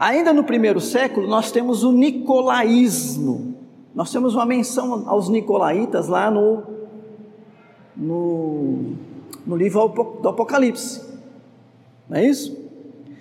[0.00, 3.54] Ainda no primeiro século, nós temos o nicolaísmo.
[3.94, 6.62] Nós temos uma menção aos nicolaítas lá no,
[7.94, 8.94] no,
[9.46, 9.88] no livro
[10.22, 11.02] do Apocalipse.
[12.08, 12.58] Não é isso?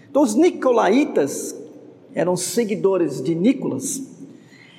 [0.09, 1.53] Então, os nicolaítas
[2.15, 4.01] eram seguidores de Nicolas,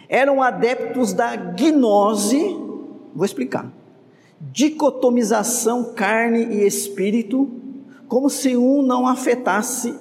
[0.08, 2.56] eram adeptos da gnose,
[3.14, 3.70] vou explicar,
[4.40, 7.46] dicotomização carne e espírito,
[8.08, 9.94] como se um não afetasse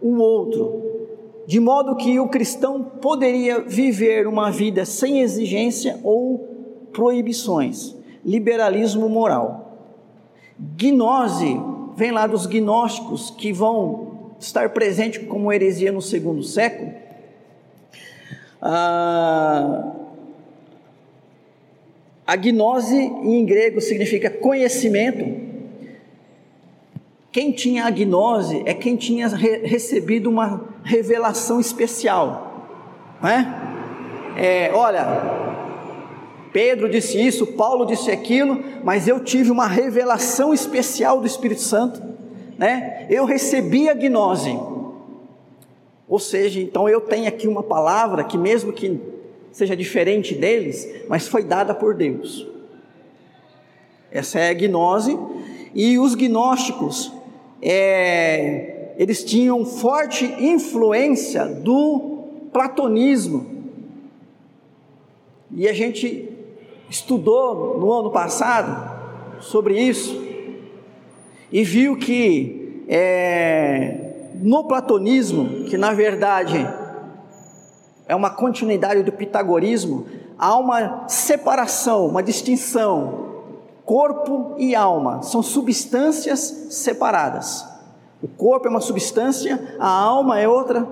[0.00, 0.91] o outro,
[1.46, 9.78] de modo que o cristão poderia viver uma vida sem exigência ou proibições, liberalismo moral.
[10.58, 11.60] Gnose
[11.96, 16.92] vem lá dos gnósticos que vão estar presentes como heresia no segundo século.
[18.60, 19.92] Ah,
[22.26, 25.50] a gnose em grego significa conhecimento.
[27.32, 32.68] Quem tinha a gnose é quem tinha re recebido uma revelação especial,
[33.20, 33.54] não é?
[34.36, 34.70] é?
[34.74, 35.06] Olha,
[36.52, 42.02] Pedro disse isso, Paulo disse aquilo, mas eu tive uma revelação especial do Espírito Santo,
[42.58, 43.06] né?
[43.08, 44.58] Eu recebi a gnose.
[46.06, 49.00] Ou seja, então eu tenho aqui uma palavra que mesmo que
[49.50, 52.46] seja diferente deles, mas foi dada por Deus.
[54.10, 55.18] Essa é a gnose.
[55.74, 57.10] E os gnósticos,
[57.62, 63.46] é, eles tinham forte influência do platonismo.
[65.50, 66.28] E a gente
[66.88, 70.20] estudou no ano passado sobre isso
[71.50, 76.66] e viu que é, no platonismo, que na verdade
[78.06, 80.06] é uma continuidade do pitagorismo,
[80.38, 83.30] há uma separação, uma distinção.
[83.84, 86.40] Corpo e alma são substâncias
[86.70, 87.71] separadas.
[88.22, 90.86] O corpo é uma substância, a alma é outra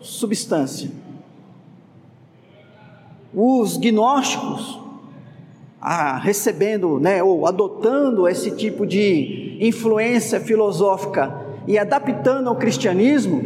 [0.00, 0.90] substância.
[3.32, 4.80] Os gnósticos,
[5.80, 11.32] ah, recebendo, né, ou adotando esse tipo de influência filosófica
[11.66, 13.40] e adaptando ao cristianismo,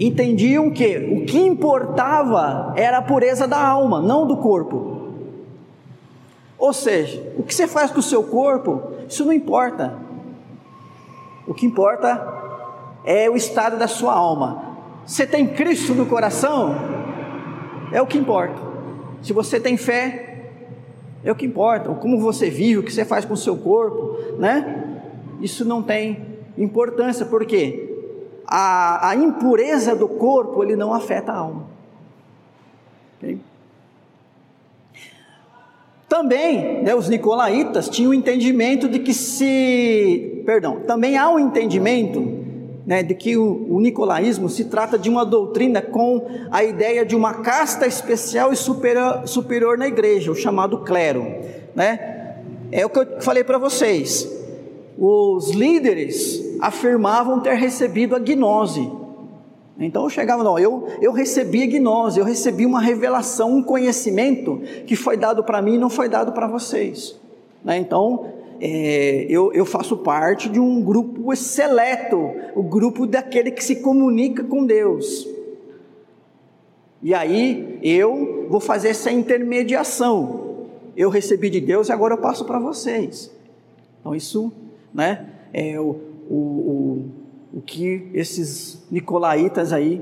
[0.00, 4.92] entendiam que o que importava era a pureza da alma, não do corpo.
[6.58, 9.94] Ou seja, o que você faz com o seu corpo, isso não importa.
[11.46, 12.20] O que importa
[13.04, 14.76] é o estado da sua alma.
[15.04, 16.74] Você tem Cristo no coração,
[17.90, 18.60] é o que importa.
[19.22, 20.50] Se você tem fé,
[21.24, 21.92] é o que importa.
[21.94, 25.00] Como você vive, o que você faz com o seu corpo, né?
[25.40, 26.26] Isso não tem
[26.56, 27.92] importância, por quê?
[28.54, 31.66] a, a impureza do corpo, ele não afeta a alma.
[33.16, 33.38] Okay?
[36.06, 42.42] Também, né, os nicolaítas tinham o entendimento de que se, perdão, também há um entendimento
[42.86, 47.14] né, de que o, o, nicolaísmo se trata de uma doutrina com a ideia de
[47.14, 51.24] uma casta especial e superior, superior na igreja, o chamado clero,
[51.74, 52.36] né?
[52.70, 54.28] É o que eu falei para vocês.
[54.98, 58.90] Os líderes afirmavam ter recebido a gnose.
[59.78, 64.60] Então eu chegava, não, eu, eu recebi a gnose, eu recebi uma revelação, um conhecimento
[64.86, 67.18] que foi dado para mim e não foi dado para vocês.
[67.64, 67.78] Né?
[67.78, 68.26] Então
[68.64, 74.44] é, eu, eu faço parte de um grupo seleto, o grupo daquele que se comunica
[74.44, 75.28] com Deus.
[77.02, 80.68] E aí eu vou fazer essa intermediação.
[80.96, 83.32] Eu recebi de Deus e agora eu passo para vocês.
[83.98, 84.52] Então isso,
[84.94, 85.96] né, é o,
[86.30, 87.04] o, o,
[87.54, 90.00] o que esses nicolaítas aí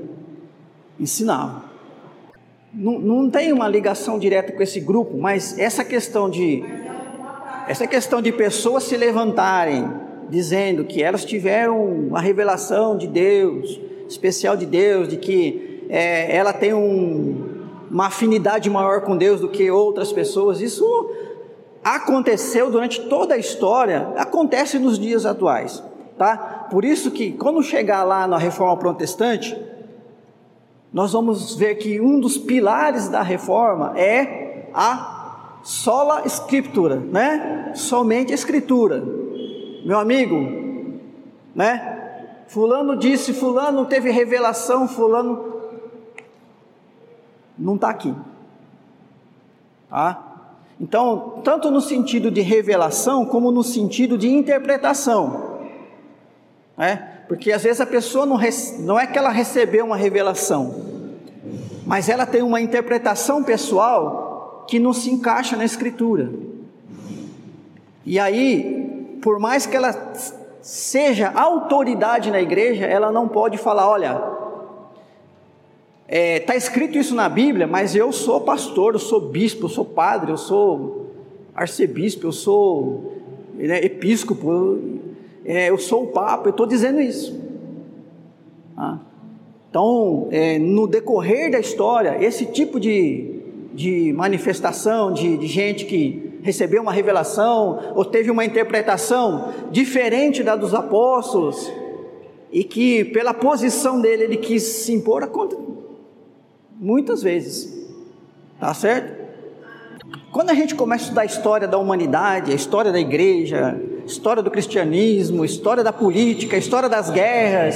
[0.99, 1.63] ensinavam.
[2.71, 6.63] Não, não tem uma ligação direta com esse grupo, mas essa questão de
[7.67, 9.89] essa questão de pessoas se levantarem
[10.29, 16.53] dizendo que elas tiveram uma revelação de Deus, especial de Deus, de que é, ela
[16.53, 20.85] tem um, uma afinidade maior com Deus do que outras pessoas, isso
[21.83, 25.83] aconteceu durante toda a história, acontece nos dias atuais
[26.21, 26.67] tá?
[26.69, 29.59] Por isso que quando chegar lá na reforma protestante,
[30.93, 35.20] nós vamos ver que um dos pilares da reforma é a
[35.63, 37.71] sola escritura, né?
[37.75, 39.03] Somente escritura.
[39.85, 40.35] Meu amigo,
[41.55, 41.97] né?
[42.47, 45.51] Fulano disse, fulano teve revelação, fulano
[47.57, 48.13] não está aqui.
[49.89, 50.27] Tá?
[50.79, 55.51] Então, tanto no sentido de revelação, como no sentido de interpretação
[56.81, 57.19] né?
[57.27, 58.39] Porque às vezes a pessoa não,
[58.79, 60.73] não é que ela recebeu uma revelação,
[61.85, 64.20] mas ela tem uma interpretação pessoal
[64.71, 66.31] que não se encaixa na Escritura.
[68.05, 69.91] E aí, por mais que ela
[70.61, 74.11] seja autoridade na igreja, ela não pode falar: olha,
[76.07, 79.69] está é, tá escrito isso na Bíblia, mas eu sou pastor, eu sou bispo, eu
[79.69, 81.07] sou padre, eu sou
[81.53, 83.17] arcebispo, eu sou
[83.55, 84.79] né, episcopo,
[85.43, 87.37] é, eu sou o Papa, eu estou dizendo isso.
[88.77, 88.99] Ah.
[89.69, 93.40] Então, é, no decorrer da história, esse tipo de,
[93.73, 100.55] de manifestação de, de gente que recebeu uma revelação ou teve uma interpretação diferente da
[100.55, 101.71] dos apóstolos
[102.51, 105.55] e que pela posição dele ele quis se impor a conta
[106.81, 107.87] muitas vezes.
[108.59, 109.21] Tá certo?
[110.31, 114.05] Quando a gente começa a estudar a história da humanidade, a história da igreja, a
[114.05, 117.75] história do cristianismo, a história da política, a história das guerras,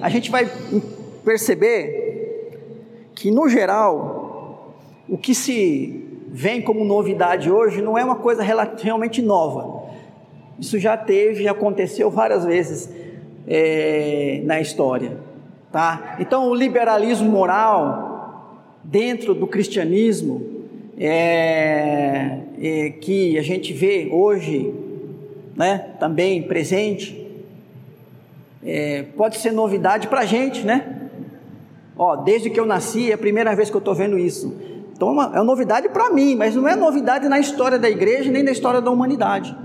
[0.00, 0.50] a gente vai
[1.24, 2.04] perceber
[3.14, 4.13] que no geral
[5.08, 9.84] o que se vem como novidade hoje não é uma coisa realmente nova.
[10.58, 12.90] Isso já teve, já aconteceu várias vezes
[13.46, 15.18] é, na história,
[15.70, 16.16] tá?
[16.18, 20.44] Então o liberalismo moral dentro do cristianismo
[20.98, 24.72] é, é, que a gente vê hoje,
[25.56, 25.90] né?
[26.00, 27.24] Também presente,
[28.64, 31.08] é, pode ser novidade para a gente, né?
[31.96, 34.73] Ó, desde que eu nasci é a primeira vez que eu estou vendo isso.
[34.94, 37.90] Então é, uma, é uma novidade para mim, mas não é novidade na história da
[37.90, 39.56] igreja nem na história da humanidade.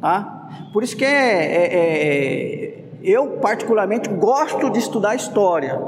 [0.00, 0.48] Tá?
[0.72, 5.80] Por isso que é, é, é, eu particularmente gosto de estudar história,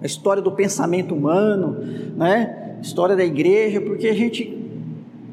[0.00, 1.76] a história do pensamento humano,
[2.16, 2.78] né?
[2.82, 4.58] história da igreja, porque a gente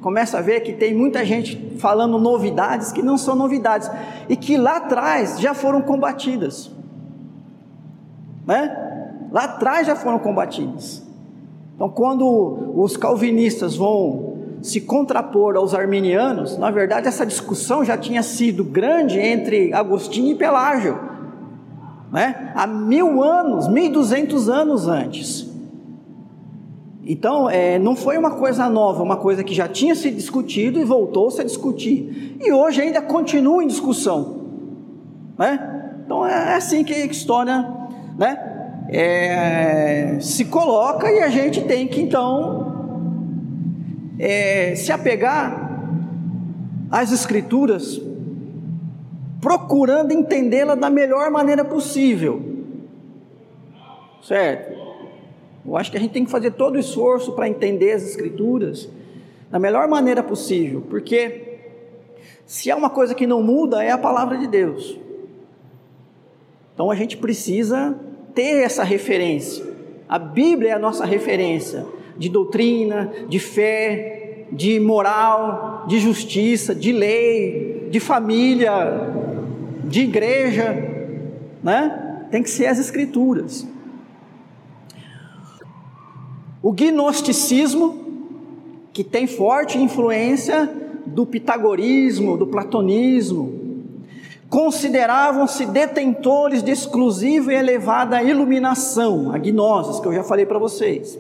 [0.02, 3.90] começa a ver que tem muita gente falando novidades que não são novidades
[4.30, 6.72] e que lá atrás já foram combatidas,
[8.46, 8.86] né?
[9.32, 11.09] Lá atrás já foram combatidas.
[11.80, 18.22] Então, quando os calvinistas vão se contrapor aos arminianos, na verdade essa discussão já tinha
[18.22, 21.00] sido grande entre Agostinho e Pelágio,
[22.12, 22.52] né?
[22.54, 25.50] há mil anos, mil duzentos anos antes.
[27.06, 30.84] Então, é, não foi uma coisa nova, uma coisa que já tinha se discutido e
[30.84, 32.36] voltou-se a discutir.
[32.42, 34.42] E hoje ainda continua em discussão.
[35.38, 35.94] Né?
[36.06, 37.80] Então, é assim que a história
[38.20, 38.49] né?
[38.92, 42.70] É, se coloca e a gente tem que então
[44.18, 45.70] é, se apegar
[46.92, 48.02] às Escrituras,
[49.40, 52.42] procurando entendê-la da melhor maneira possível,
[54.24, 54.78] certo?
[55.66, 58.90] Eu acho que a gente tem que fazer todo o esforço para entender as Escrituras
[59.52, 61.60] da melhor maneira possível, porque
[62.46, 64.98] se há uma coisa que não muda é a palavra de Deus.
[66.74, 67.96] Então a gente precisa
[68.40, 69.66] ter essa referência.
[70.08, 71.86] A Bíblia é a nossa referência
[72.18, 79.12] de doutrina, de fé, de moral, de justiça, de lei, de família,
[79.84, 80.74] de igreja,
[81.62, 82.28] né?
[82.32, 83.68] Tem que ser as escrituras.
[86.64, 88.06] O gnosticismo,
[88.94, 90.70] que tem forte influência
[91.06, 93.69] do pitagorismo, do platonismo,
[94.50, 101.18] consideravam-se detentores de exclusiva e elevada iluminação, a gnosis, que eu já falei para vocês.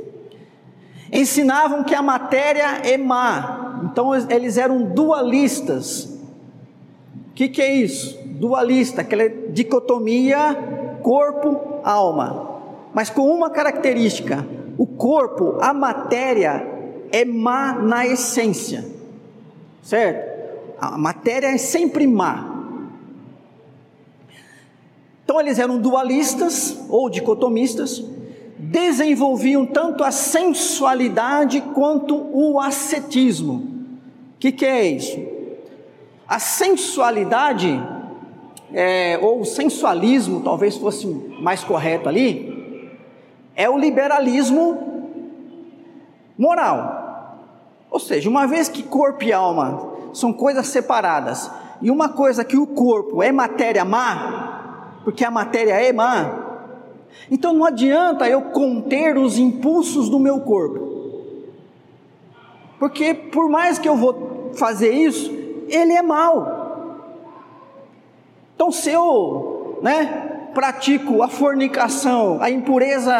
[1.11, 6.05] Ensinavam que a matéria é má, então eles eram dualistas.
[6.05, 8.19] O que, que é isso?
[8.25, 10.57] Dualista, aquela dicotomia
[11.01, 12.61] corpo-alma,
[12.93, 14.45] mas com uma característica:
[14.77, 16.65] o corpo, a matéria,
[17.11, 18.85] é má na essência,
[19.81, 20.29] certo?
[20.79, 22.48] A matéria é sempre má,
[25.29, 28.03] então eles eram dualistas ou dicotomistas,
[28.57, 33.53] desenvolviam tanto a sensualidade quanto o ascetismo.
[33.53, 35.19] O que, que, é isso?
[36.27, 37.79] A sensualidade,
[38.73, 41.05] é, ou sensualismo, talvez fosse
[41.39, 42.89] mais correto ali,
[43.55, 45.13] é o liberalismo
[46.39, 47.45] moral.
[47.91, 51.51] Ou seja, uma vez que corpo e alma são coisas separadas,
[51.83, 54.38] e uma coisa que o corpo é matéria má,
[55.09, 56.67] porque a matéria é má.
[57.31, 60.87] Então não adianta eu conter os impulsos do meu corpo.
[62.77, 65.31] Porque por mais que eu vou fazer isso,
[65.67, 66.93] ele é mau.
[68.53, 73.11] Então se eu, né, pratico a fornicação, a impureza,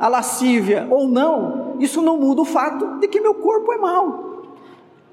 [0.00, 4.44] a lascívia ou não, isso não muda o fato de que meu corpo é mau.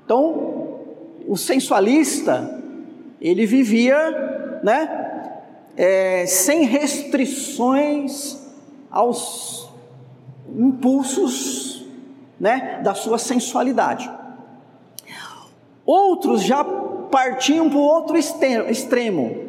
[0.05, 0.77] Então,
[1.27, 2.63] o sensualista,
[3.19, 5.04] ele vivia, né,
[5.77, 8.37] é, sem restrições
[8.89, 9.69] aos
[10.57, 11.85] impulsos
[12.39, 14.09] né, da sua sensualidade.
[15.85, 19.45] Outros já partiam para o outro extremo,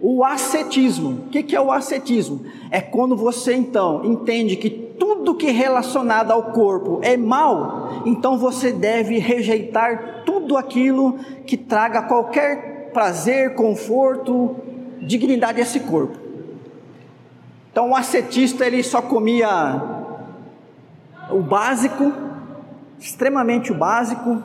[0.00, 1.24] o ascetismo.
[1.26, 2.44] O que é o ascetismo?
[2.70, 8.38] É quando você então entende que tudo que é relacionado ao corpo é mal, então
[8.38, 14.56] você deve rejeitar tudo aquilo que traga qualquer prazer, conforto,
[15.00, 16.16] dignidade a esse corpo.
[17.70, 19.48] Então o ascetista ele só comia
[21.30, 22.12] o básico,
[22.98, 24.42] extremamente o básico,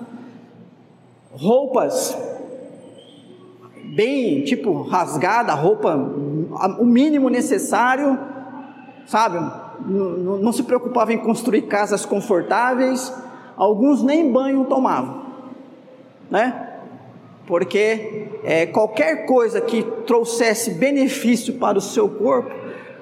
[1.32, 2.16] roupas
[3.96, 5.96] bem, tipo, rasgada, roupa,
[6.80, 8.20] o mínimo necessário,
[9.06, 9.38] sabe?
[9.86, 13.14] Não, não se preocupava em construir casas confortáveis,
[13.56, 15.22] alguns nem banho tomavam,
[16.30, 16.75] né?
[17.48, 22.52] Porque é, qualquer coisa que trouxesse benefício para o seu corpo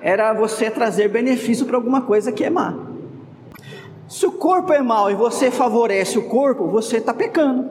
[0.01, 2.77] era você trazer benefício para alguma coisa que é má.
[4.07, 7.69] Se o corpo é mau e você favorece o corpo, você está pecando.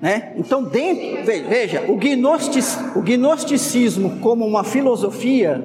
[0.00, 0.32] Né?
[0.36, 2.64] Então, dentro, veja, o, gnostic,
[2.96, 5.64] o gnosticismo como uma filosofia,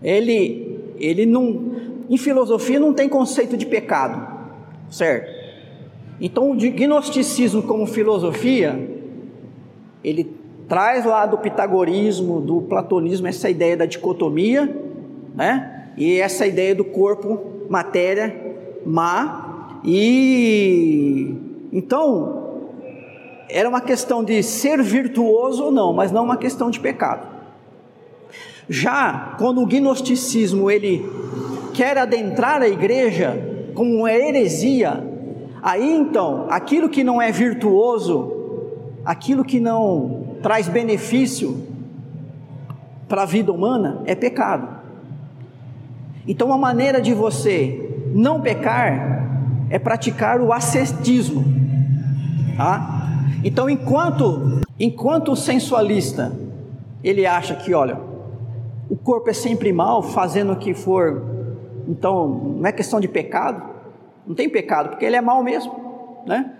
[0.00, 1.72] ele, ele não,
[2.08, 4.24] em filosofia não tem conceito de pecado,
[4.88, 5.43] certo?
[6.20, 8.88] Então, o gnosticismo como filosofia,
[10.02, 10.32] ele
[10.68, 14.74] traz lá do pitagorismo, do platonismo, essa ideia da dicotomia,
[15.34, 15.90] né?
[15.96, 18.34] E essa ideia do corpo, matéria,
[18.84, 19.80] má.
[19.84, 21.34] E
[21.72, 22.44] então,
[23.48, 27.26] era uma questão de ser virtuoso ou não, mas não uma questão de pecado.
[28.68, 31.04] Já quando o gnosticismo ele
[31.74, 35.13] quer adentrar a igreja como uma heresia,
[35.64, 38.32] aí então, aquilo que não é virtuoso,
[39.04, 41.66] aquilo que não traz benefício
[43.08, 44.68] para a vida humana é pecado.
[46.28, 49.26] Então a maneira de você não pecar
[49.70, 51.42] é praticar o ascetismo,
[52.56, 53.08] tá?
[53.42, 56.32] Então enquanto enquanto o sensualista
[57.02, 57.98] ele acha que, olha,
[58.88, 61.34] o corpo é sempre mal, fazendo o que for
[61.86, 63.62] então, não é questão de pecado,
[64.26, 66.52] não tem pecado, porque ele é mal mesmo, né?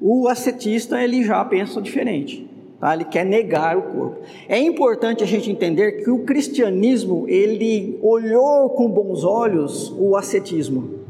[0.00, 2.48] O ascetista, ele já pensa diferente,
[2.80, 2.94] tá?
[2.94, 4.18] Ele quer negar o corpo.
[4.48, 11.00] É importante a gente entender que o cristianismo, ele olhou com bons olhos o ascetismo,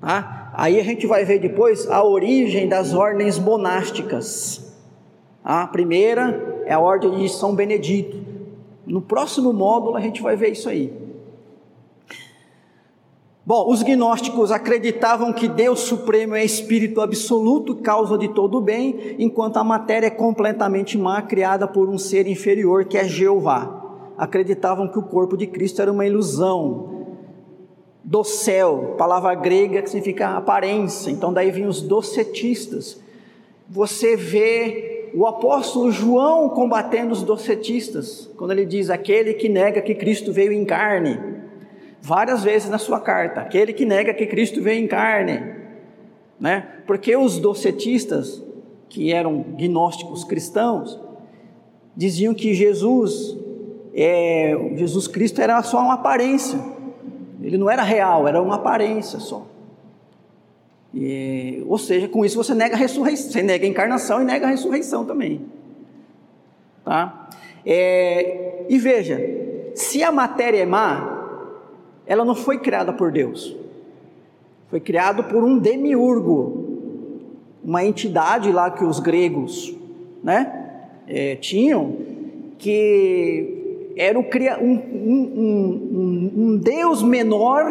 [0.00, 0.50] tá?
[0.54, 4.74] Aí a gente vai ver depois a origem das ordens monásticas.
[5.44, 8.16] A primeira é a ordem de São Benedito.
[8.84, 10.92] No próximo módulo a gente vai ver isso aí.
[13.48, 19.16] Bom, os gnósticos acreditavam que Deus Supremo é espírito absoluto, causa de todo o bem,
[19.18, 24.10] enquanto a matéria é completamente má, criada por um ser inferior que é Jeová.
[24.18, 27.06] Acreditavam que o corpo de Cristo era uma ilusão
[28.04, 31.10] do céu, palavra grega que significa aparência.
[31.10, 33.00] Então daí vinham os docetistas.
[33.66, 39.94] Você vê o apóstolo João combatendo os docetistas, quando ele diz: aquele que nega que
[39.94, 41.37] Cristo veio em carne
[42.00, 45.54] várias vezes na sua carta, aquele que nega que Cristo veio em carne,
[46.38, 46.66] né?
[46.86, 48.42] Porque os docetistas,
[48.88, 50.98] que eram gnósticos cristãos,
[51.96, 53.36] diziam que Jesus,
[53.94, 56.58] é, Jesus Cristo era só uma aparência,
[57.42, 59.46] ele não era real, era uma aparência só.
[60.94, 64.46] E, ou seja, com isso você nega a ressurreição, você nega a encarnação e nega
[64.46, 65.42] a ressurreição também.
[66.84, 67.28] Tá?
[67.66, 69.20] É, e veja,
[69.74, 71.17] se a matéria é má,
[72.08, 73.54] ela não foi criada por Deus.
[74.70, 76.64] Foi criado por um demiurgo,
[77.62, 79.76] uma entidade lá que os gregos,
[80.24, 80.70] né,
[81.06, 81.96] é, tinham,
[82.58, 84.72] que era um, um,
[85.92, 87.66] um, um, Deus menor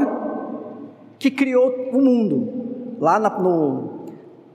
[1.18, 2.54] que criou o mundo.
[3.00, 4.06] Lá na, no,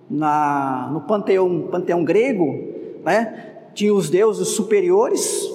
[0.09, 2.57] na, no panteão, panteão grego,
[3.05, 5.51] né, tinha os deuses superiores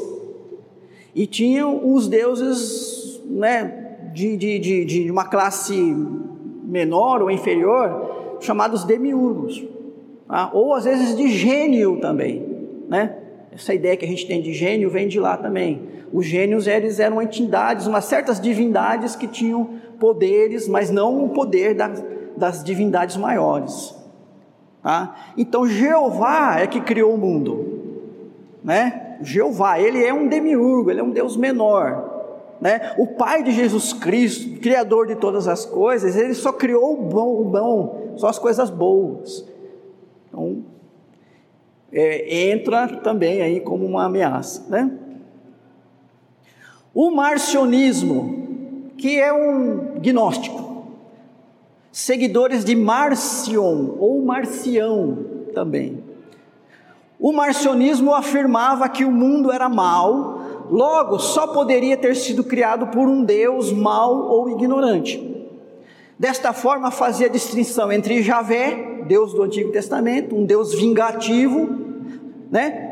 [1.16, 5.76] e tinham os deuses, né, de, de, de, de uma classe
[6.64, 9.64] menor ou inferior, chamados demiurgos,
[10.28, 10.50] tá?
[10.54, 12.46] ou às vezes de gênio também,
[12.88, 13.16] né?
[13.52, 15.82] Essa ideia que a gente tem de gênio vem de lá também.
[16.14, 21.74] Os gênios eles eram entidades, umas certas divindades que tinham poderes, mas não o poder
[21.74, 22.04] das,
[22.36, 23.96] das divindades maiores.
[24.84, 25.16] Tá?
[25.36, 28.14] Então Jeová é que criou o mundo,
[28.64, 29.18] né?
[29.22, 32.07] Jeová, ele é um demiurgo, ele é um Deus menor.
[32.60, 32.94] Né?
[32.98, 37.42] O Pai de Jesus Cristo, Criador de todas as coisas, ele só criou o bom,
[37.42, 39.48] o bom só as coisas boas.
[40.28, 40.64] Então,
[41.92, 44.66] é, entra também aí como uma ameaça.
[44.70, 44.92] Né?
[46.94, 50.88] O marcionismo, que é um gnóstico,
[51.92, 55.18] seguidores de Marcion ou Marcião
[55.54, 56.04] também.
[57.20, 60.37] O marcionismo afirmava que o mundo era mau
[60.70, 65.36] logo só poderia ter sido criado por um Deus mau ou ignorante.
[66.20, 71.70] Desta forma, fazia distinção entre Javé, Deus do Antigo Testamento, um Deus vingativo,
[72.50, 72.84] né?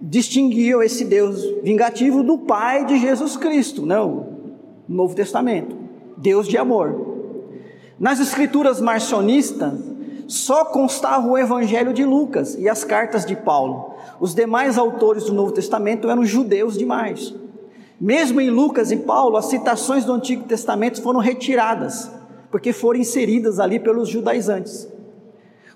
[0.00, 4.00] Distinguiam esse Deus vingativo do Pai de Jesus Cristo, né?
[4.00, 4.24] o
[4.88, 5.76] Novo Testamento,
[6.16, 7.16] Deus de amor.
[7.98, 9.74] Nas escrituras marcionistas,
[10.26, 13.94] só constava o Evangelho de Lucas e as cartas de Paulo.
[14.18, 17.34] Os demais autores do Novo Testamento eram judeus demais.
[18.00, 22.10] Mesmo em Lucas e Paulo, as citações do Antigo Testamento foram retiradas,
[22.50, 24.88] porque foram inseridas ali pelos judaizantes.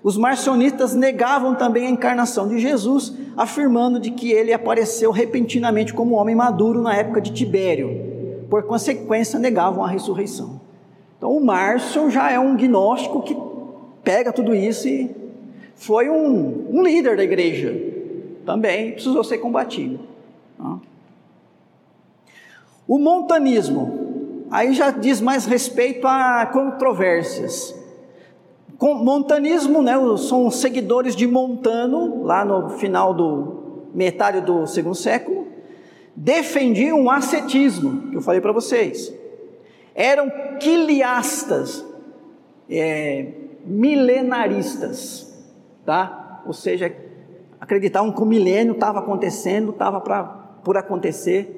[0.03, 6.15] Os marcionistas negavam também a encarnação de Jesus, afirmando de que ele apareceu repentinamente como
[6.15, 8.45] homem maduro na época de Tibério.
[8.49, 10.59] Por consequência, negavam a ressurreição.
[11.17, 13.37] Então, o Márcio já é um gnóstico que
[14.03, 15.09] pega tudo isso e
[15.75, 17.73] foi um, um líder da igreja.
[18.45, 19.99] Também precisou ser combatido.
[22.87, 27.73] O montanismo, aí já diz mais respeito a controvérsias.
[28.77, 33.61] Com montanismo, né, são seguidores de Montano, lá no final do
[33.93, 35.47] metade do segundo século,
[36.15, 39.13] defendiam o ascetismo, que eu falei para vocês.
[39.93, 41.85] Eram quiliastas,
[42.69, 43.27] é,
[43.65, 45.33] milenaristas,
[45.85, 46.41] tá?
[46.45, 46.93] Ou seja,
[47.59, 50.01] acreditavam que o milênio estava acontecendo, estava
[50.63, 51.57] por acontecer.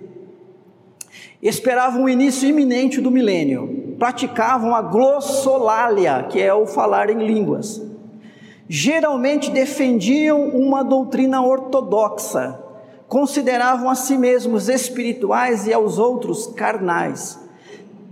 [1.41, 7.81] Esperavam o início iminente do milênio praticavam a glossolalia, que é o falar em línguas.
[8.67, 12.59] Geralmente defendiam uma doutrina ortodoxa,
[13.07, 17.39] consideravam a si mesmos espirituais e aos outros carnais.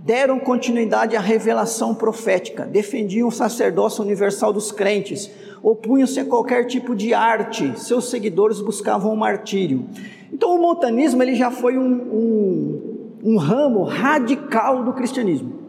[0.02, 5.30] Deram continuidade à revelação profética, defendiam o sacerdócio universal dos crentes,
[5.62, 9.86] opunham-se a qualquer tipo de arte, seus seguidores buscavam o martírio.
[10.32, 15.62] Então o montanismo ele já foi um, um, um ramo radical do cristianismo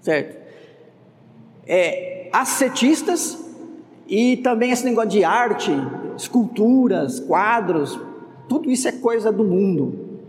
[0.00, 0.38] certo?
[1.66, 3.38] É, ascetistas
[4.06, 5.70] e também esse negócio de arte,
[6.16, 8.00] esculturas, quadros,
[8.48, 10.20] tudo isso é coisa do mundo,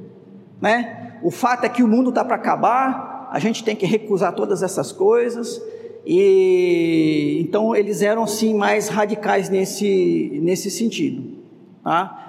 [0.62, 0.99] né?
[1.22, 4.64] O fato é que o mundo está para acabar, a gente tem que recusar todas
[4.64, 5.62] essas coisas
[6.06, 11.38] e então eles eram assim mais radicais nesse nesse sentido,
[11.84, 12.26] tá?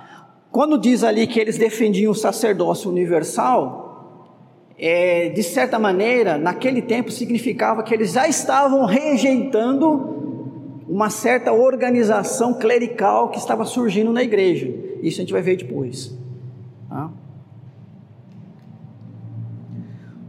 [0.51, 3.81] Quando diz ali que eles defendiam o sacerdócio universal,
[4.77, 12.55] é, de certa maneira, naquele tempo significava que eles já estavam rejeitando uma certa organização
[12.55, 14.69] clerical que estava surgindo na igreja.
[15.01, 16.13] Isso a gente vai ver depois.
[16.89, 17.11] Tá?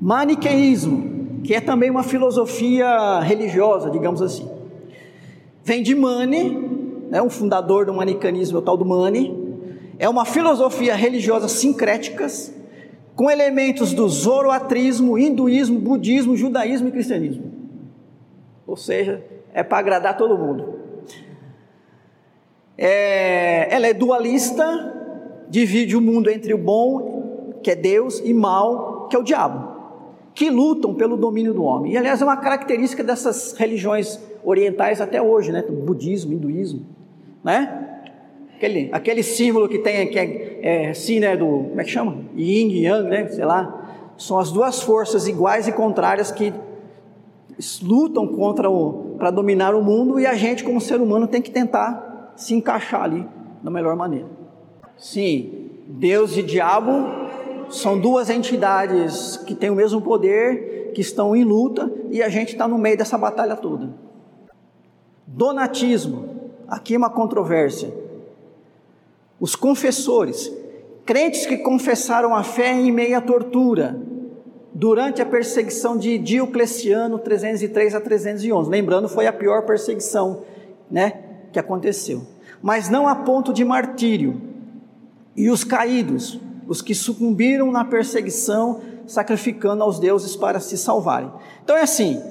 [0.02, 4.50] Maniqueísmo, que é também uma filosofia religiosa, digamos assim.
[5.64, 9.40] Vem de Mani, né, o fundador do manicanismo, o tal do Mani.
[10.00, 12.52] É uma filosofia religiosa sincréticas,
[13.16, 17.52] com elementos do zoroatrismo, hinduísmo, budismo, judaísmo e cristianismo.
[18.66, 19.24] Ou seja,
[19.54, 20.80] é para agradar todo mundo.
[22.76, 29.08] É, ela é dualista, divide o mundo entre o bom, que é Deus, e mal,
[29.08, 29.71] que é o diabo,
[30.34, 31.94] que lutam pelo domínio do homem.
[31.94, 35.64] E aliás, é uma característica dessas religiões orientais até hoje, né?
[35.64, 36.86] Budismo, hinduísmo,
[37.44, 37.92] né?
[38.62, 42.18] aquele, aquele símbolo que tem, que é, é assim, né, do, como é que chama?
[42.36, 46.54] Yin e Yang, né, sei lá, são as duas forças iguais e contrárias que
[47.82, 51.50] lutam contra o, para dominar o mundo e a gente como ser humano tem que
[51.50, 53.26] tentar se encaixar ali
[53.64, 54.28] da melhor maneira.
[54.96, 57.21] Sim, Deus e diabo
[57.72, 62.54] são duas entidades que têm o mesmo poder, que estão em luta e a gente
[62.54, 63.90] está no meio dessa batalha toda.
[65.26, 68.02] Donatismo, aqui é uma controvérsia
[69.42, 70.54] os confessores,
[71.04, 74.00] crentes que confessaram a fé em meio à tortura,
[74.72, 78.70] durante a perseguição de Diocleciano 303 a 311.
[78.70, 80.44] Lembrando, foi a pior perseguição,
[80.92, 81.14] né,
[81.52, 82.22] que aconteceu.
[82.62, 84.40] Mas não a ponto de martírio.
[85.36, 86.40] E os caídos,
[86.72, 91.30] os que sucumbiram na perseguição, sacrificando aos deuses para se salvarem.
[91.62, 92.24] Então é assim,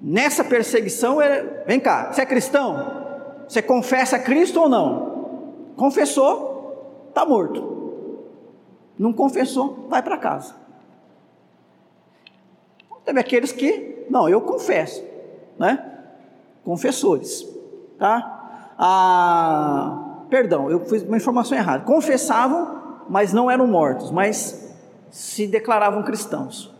[0.00, 3.44] nessa perseguição, é, vem cá, você é cristão?
[3.46, 5.74] Você confessa Cristo ou não?
[5.76, 7.82] Confessou, está morto.
[8.98, 10.54] Não confessou, vai para casa.
[13.04, 15.04] Teve aqueles que, não, eu confesso,
[15.58, 15.92] né?
[16.64, 17.46] Confessores,
[17.98, 18.72] tá?
[18.78, 21.84] Ah, perdão, eu fiz uma informação errada.
[21.84, 24.74] Confessavam, mas não eram mortos, mas
[25.10, 26.72] se declaravam cristãos.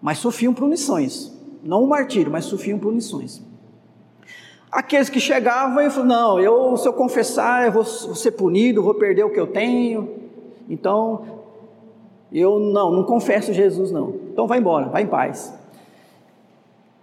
[0.00, 1.32] Mas sofriam punições.
[1.62, 3.40] Não o martírio, mas sofriam punições.
[4.70, 8.94] Aqueles que chegavam e falavam, não, eu, se eu confessar, eu vou, ser punido, vou
[8.94, 10.08] perder o que eu tenho.
[10.68, 11.42] Então,
[12.32, 14.14] eu não, não confesso Jesus não.
[14.32, 15.54] Então vai embora, vai em paz.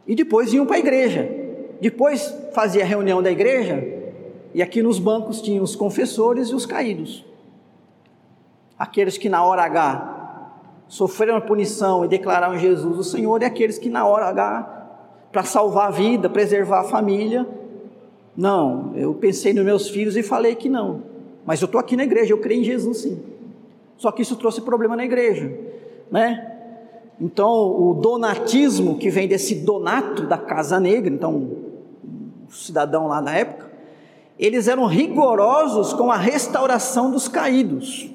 [0.07, 1.29] E depois iam para a igreja.
[1.79, 3.81] Depois fazia a reunião da igreja,
[4.53, 7.25] e aqui nos bancos tinham os confessores e os caídos.
[8.79, 10.15] Aqueles que na hora H
[10.87, 14.79] sofreram a punição e declararam Jesus o Senhor, e aqueles que na hora H
[15.31, 17.47] para salvar a vida, preservar a família.
[18.35, 21.01] Não, eu pensei nos meus filhos e falei que não.
[21.45, 23.21] Mas eu estou aqui na igreja, eu creio em Jesus sim.
[23.97, 25.51] Só que isso trouxe problema na igreja,
[26.09, 26.45] né?
[27.19, 33.35] Então, o donatismo, que vem desse donato da Casa Negra, então, o cidadão lá na
[33.35, 33.69] época,
[34.39, 38.09] eles eram rigorosos com a restauração dos caídos.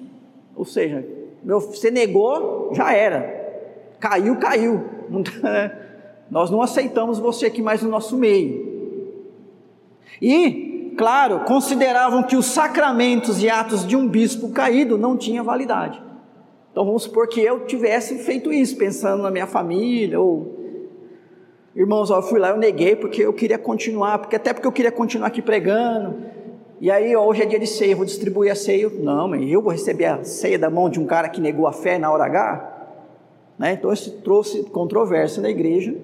[0.64, 1.06] Ou seja,
[1.44, 3.20] você negou, já era.
[4.00, 4.82] Caiu, caiu.
[6.30, 9.04] Nós não aceitamos você aqui mais no nosso meio.
[10.22, 16.02] E, claro, consideravam que os sacramentos e atos de um bispo caído não tinham validade.
[16.72, 20.58] Então vamos supor que eu tivesse feito isso, pensando na minha família, ou
[21.76, 24.90] irmãos, eu fui lá, eu neguei porque eu queria continuar, porque até porque eu queria
[24.90, 26.16] continuar aqui pregando.
[26.84, 28.90] E aí, hoje é dia de ceia, vou distribuir a ceia.
[28.90, 31.72] Não, mas eu vou receber a ceia da mão de um cara que negou a
[31.72, 32.88] fé na hora H?
[33.58, 33.72] Né?
[33.72, 35.96] Então, isso trouxe controvérsia na igreja.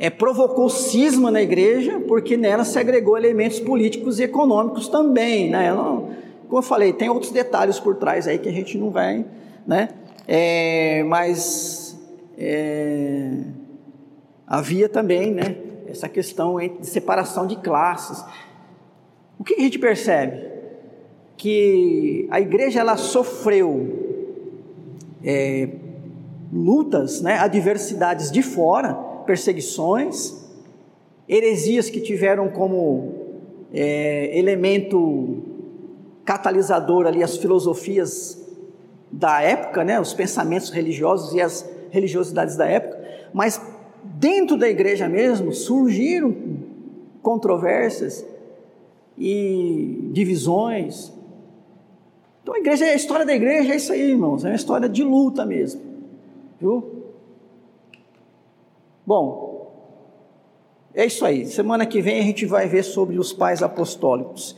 [0.00, 5.48] É, provocou cisma na igreja, porque nela se agregou elementos políticos e econômicos também.
[5.48, 5.72] Né?
[5.72, 6.10] Não,
[6.48, 9.24] como eu falei, tem outros detalhes por trás aí que a gente não vai,
[9.64, 9.90] né?
[10.26, 11.96] É, mas
[12.36, 13.30] é,
[14.44, 15.54] havia também, né?
[15.86, 18.24] Essa questão de separação de classes.
[19.38, 20.46] O que a gente percebe?
[21.36, 24.06] Que a igreja ela sofreu
[25.22, 25.68] é,
[26.52, 27.34] lutas, né?
[27.38, 28.94] Adversidades de fora,
[29.26, 30.46] perseguições,
[31.28, 33.12] heresias que tiveram como
[33.72, 35.42] é, elemento
[36.24, 38.44] catalisador ali as filosofias
[39.10, 43.00] da época, né, os pensamentos religiosos e as religiosidades da época,
[43.32, 43.60] mas
[44.02, 46.34] dentro da igreja mesmo surgiram
[47.22, 48.24] controvérsias
[49.18, 51.12] e divisões.
[52.42, 55.02] Então a igreja, a história da igreja é isso aí, irmãos, é uma história de
[55.02, 55.80] luta mesmo,
[56.60, 57.04] viu?
[59.04, 59.72] Bom,
[60.94, 61.46] é isso aí.
[61.46, 64.56] Semana que vem a gente vai ver sobre os pais apostólicos.